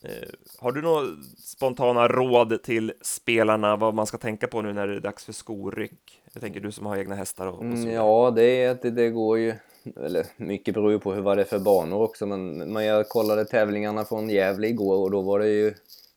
Eh, 0.03 0.29
har 0.59 0.71
du 0.71 0.81
några 0.81 1.07
spontana 1.37 2.07
råd 2.07 2.63
till 2.63 2.93
spelarna 3.01 3.75
vad 3.75 3.93
man 3.93 4.05
ska 4.05 4.17
tänka 4.17 4.47
på 4.47 4.61
nu 4.61 4.73
när 4.73 4.87
det 4.87 4.95
är 4.95 4.99
dags 4.99 5.25
för 5.25 5.33
skoryck? 5.33 6.21
Jag 6.33 6.41
tänker 6.41 6.59
du 6.59 6.71
som 6.71 6.85
har 6.85 6.97
egna 6.97 7.15
hästar 7.15 7.47
och, 7.47 7.53
och 7.53 7.59
så. 7.59 7.65
Mm, 7.65 7.91
ja, 7.91 8.33
det, 8.35 8.81
det, 8.81 8.91
det 8.91 9.09
går 9.09 9.37
ju 9.39 9.53
eller 9.95 10.25
mycket 10.37 10.73
beror 10.73 10.91
ju 10.91 10.99
på 10.99 11.13
hur 11.13 11.21
vad 11.21 11.37
det 11.37 11.43
är 11.43 11.45
för 11.45 11.59
banor 11.59 12.01
också 12.01 12.25
men, 12.25 12.57
men 12.57 12.85
jag 12.85 13.09
kollade 13.09 13.45
tävlingarna 13.45 14.05
från 14.05 14.29
Gävle 14.29 14.67
igår 14.67 14.97
och 14.97 15.11
då 15.11 15.21
var 15.21 15.39
det 15.39 15.47
ju 15.47 15.73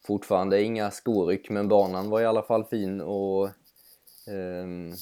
fortfarande 0.06 0.62
inga 0.62 0.90
skoryck 0.90 1.50
men 1.50 1.68
banan 1.68 2.10
var 2.10 2.20
i 2.20 2.26
alla 2.26 2.42
fall 2.42 2.64
fin 2.64 3.00
och 3.00 3.50
um, 4.28 4.94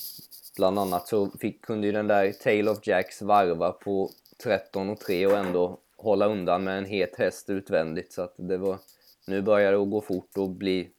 Bland 0.57 0.79
annat 0.79 1.09
så 1.09 1.31
fick, 1.31 1.63
kunde 1.63 1.87
ju 1.87 1.93
den 1.93 2.07
där 2.07 2.33
Tale 2.33 2.71
of 2.71 2.87
Jacks 2.87 3.23
varva 3.23 3.73
på 3.73 4.11
13 4.43 4.91
och 4.91 5.01
3 5.01 5.27
och 5.27 5.39
ändå 5.39 5.79
hålla 5.97 6.27
undan 6.27 6.65
med 6.65 6.79
en 6.79 6.85
het 6.85 7.17
häst 7.17 7.51
utvändigt 7.51 8.13
så 8.13 8.23
att 8.23 8.35
det 8.37 8.57
var 8.57 8.79
nu 9.27 9.43
börjar 9.43 9.73
det 9.73 9.83
att 9.83 9.91
gå 9.91 10.01
fort 10.01 10.37
och 10.37 10.51
bli 10.51 10.91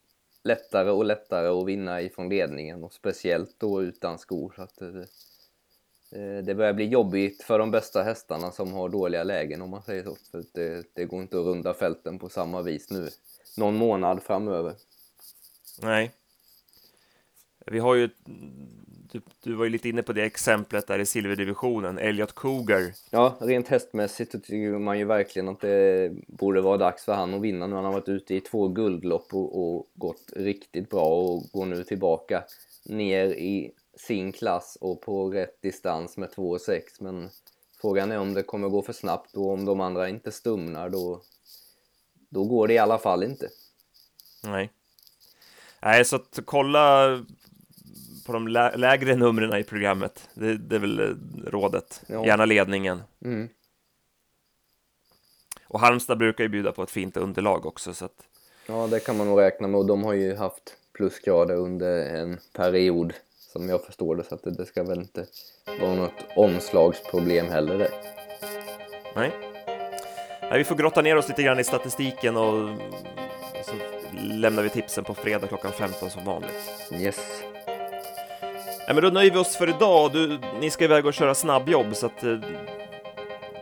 lättare 0.43 0.89
och 0.89 1.05
lättare 1.05 1.47
att 1.47 1.65
vinna 1.65 2.01
ifrån 2.01 2.29
ledningen 2.29 2.83
och 2.83 2.93
speciellt 2.93 3.55
då 3.57 3.83
utan 3.83 4.17
skor 4.17 4.53
så 4.55 4.61
att 4.61 4.75
det, 4.75 6.41
det 6.41 6.55
börjar 6.55 6.73
bli 6.73 6.85
jobbigt 6.85 7.43
för 7.43 7.59
de 7.59 7.71
bästa 7.71 8.03
hästarna 8.03 8.51
som 8.51 8.73
har 8.73 8.89
dåliga 8.89 9.23
lägen 9.23 9.61
om 9.61 9.69
man 9.69 9.83
säger 9.83 10.03
så 10.03 10.15
för 10.31 10.43
det, 10.53 10.85
det 10.93 11.05
går 11.05 11.21
inte 11.21 11.39
att 11.39 11.45
runda 11.45 11.73
fälten 11.73 12.19
på 12.19 12.29
samma 12.29 12.61
vis 12.61 12.89
nu 12.89 13.09
någon 13.57 13.75
månad 13.75 14.23
framöver. 14.23 14.75
Nej. 15.81 16.11
Vi 17.71 17.79
har 17.79 17.95
ju 17.95 18.09
du, 19.11 19.21
du 19.43 19.55
var 19.55 19.63
ju 19.63 19.69
lite 19.69 19.89
inne 19.89 20.03
på 20.03 20.13
det 20.13 20.23
exemplet 20.23 20.87
där 20.87 20.99
i 20.99 21.05
silverdivisionen, 21.05 21.97
Elliot 21.97 22.35
Cougar. 22.35 22.93
Ja, 23.09 23.37
rent 23.39 23.67
hästmässigt 23.67 24.31
så 24.31 24.39
tycker 24.39 24.79
man 24.79 24.99
ju 24.99 25.05
verkligen 25.05 25.49
att 25.49 25.61
det 25.61 26.11
borde 26.27 26.61
vara 26.61 26.77
dags 26.77 27.05
för 27.05 27.13
han 27.13 27.33
att 27.33 27.41
vinna 27.41 27.67
nu. 27.67 27.75
Han 27.75 27.85
har 27.85 27.91
varit 27.91 28.09
ute 28.09 28.35
i 28.35 28.41
två 28.41 28.67
guldlopp 28.67 29.33
och, 29.33 29.77
och 29.77 29.87
gått 29.93 30.33
riktigt 30.35 30.89
bra 30.89 31.05
och 31.05 31.43
går 31.51 31.65
nu 31.65 31.83
tillbaka 31.83 32.43
ner 32.85 33.25
i 33.25 33.71
sin 33.97 34.31
klass 34.31 34.77
och 34.81 35.01
på 35.01 35.29
rätt 35.29 35.61
distans 35.61 36.17
med 36.17 36.29
2,6 36.29 36.81
men 36.99 37.29
frågan 37.81 38.11
är 38.11 38.19
om 38.19 38.33
det 38.33 38.43
kommer 38.43 38.69
gå 38.69 38.81
för 38.81 38.93
snabbt 38.93 39.35
och 39.35 39.51
om 39.51 39.65
de 39.65 39.81
andra 39.81 40.09
inte 40.09 40.31
stumnar 40.31 40.89
då, 40.89 41.21
då 42.29 42.43
går 42.43 42.67
det 42.67 42.73
i 42.73 42.77
alla 42.77 42.97
fall 42.97 43.23
inte. 43.23 43.49
Nej. 44.43 44.71
Nej, 45.81 46.05
så 46.05 46.15
att 46.15 46.39
kolla 46.45 47.09
på 48.27 48.33
de 48.33 48.47
lä 48.47 48.77
lägre 48.77 49.15
numren 49.15 49.59
i 49.59 49.63
programmet. 49.63 50.29
Det, 50.33 50.57
det 50.57 50.75
är 50.75 50.79
väl 50.79 50.99
eh, 50.99 51.49
rådet. 51.51 52.01
Ja. 52.07 52.25
Gärna 52.25 52.45
ledningen. 52.45 53.01
Mm. 53.25 53.49
Och 55.67 55.79
Halmstad 55.79 56.17
brukar 56.17 56.43
ju 56.43 56.49
bjuda 56.49 56.71
på 56.71 56.83
ett 56.83 56.91
fint 56.91 57.17
underlag 57.17 57.65
också, 57.65 57.93
så 57.93 58.05
att 58.05 58.27
Ja, 58.65 58.87
det 58.87 58.99
kan 58.99 59.17
man 59.17 59.27
nog 59.27 59.39
räkna 59.39 59.67
med 59.67 59.79
och 59.79 59.85
de 59.85 60.03
har 60.03 60.13
ju 60.13 60.35
haft 60.35 60.77
plusgrader 60.93 61.55
under 61.55 62.15
en 62.15 62.37
period 62.53 63.13
som 63.53 63.69
jag 63.69 63.85
förstår 63.85 64.15
det 64.15 64.23
så 64.23 64.35
att 64.35 64.43
det, 64.43 64.51
det 64.51 64.65
ska 64.65 64.83
väl 64.83 64.99
inte 64.99 65.25
vara 65.81 65.95
något 65.95 66.25
omslagsproblem 66.35 67.47
heller 67.47 67.77
det. 67.77 67.91
nej. 69.15 69.31
nej. 70.41 70.57
Vi 70.57 70.63
får 70.63 70.75
grotta 70.75 71.01
ner 71.01 71.15
oss 71.15 71.29
lite 71.29 71.43
grann 71.43 71.59
i 71.59 71.63
statistiken 71.63 72.37
och 72.37 72.69
så 73.65 73.73
lämnar 74.21 74.63
vi 74.63 74.69
tipsen 74.69 75.03
på 75.03 75.13
fredag 75.13 75.47
klockan 75.47 75.71
15 75.71 76.09
som 76.09 76.25
vanligt. 76.25 76.71
Yes. 76.91 77.46
Ja, 78.87 78.93
men 78.93 79.03
då 79.03 79.09
nöjer 79.09 79.31
vi 79.31 79.37
oss 79.37 79.57
för 79.57 79.69
idag. 79.69 80.11
Du, 80.13 80.39
ni 80.59 80.69
ska 80.69 80.83
iväg 80.83 81.05
och 81.05 81.13
köra 81.13 81.35
snabbjobb, 81.35 81.95
så 81.95 82.05
att 82.05 82.23
eh, 82.23 82.35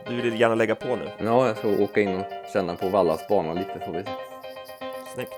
du 0.08 0.20
vill 0.22 0.40
gärna 0.40 0.54
lägga 0.54 0.74
på 0.74 0.96
nu. 0.96 1.08
Ja, 1.18 1.46
jag 1.46 1.56
ska 1.56 1.68
åka 1.68 2.00
in 2.00 2.16
och 2.16 2.24
känna 2.52 2.74
på 2.74 2.88
Vallas 2.88 3.28
bana 3.28 3.52
lite 3.52 3.80
får 3.86 3.92
vi 3.92 4.02
se. 4.02 4.10
Snyggt. 5.14 5.32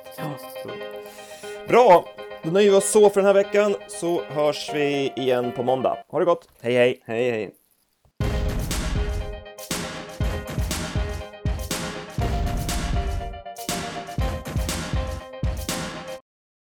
Bra! 1.69 2.05
Då 2.43 2.51
nöjer 2.51 2.71
vi 2.71 2.77
oss 2.77 2.91
så 2.91 3.11
för 3.11 3.21
den 3.21 3.27
här 3.27 3.35
veckan, 3.35 3.75
så 3.89 4.23
hörs 4.23 4.71
vi 4.75 5.13
igen 5.17 5.53
på 5.57 5.63
måndag. 5.63 5.97
Ha 6.09 6.19
det 6.19 6.25
gott! 6.25 6.49
Hej 6.61 6.75
hej! 6.75 7.03
Hej 7.05 7.31
hej! 7.31 7.58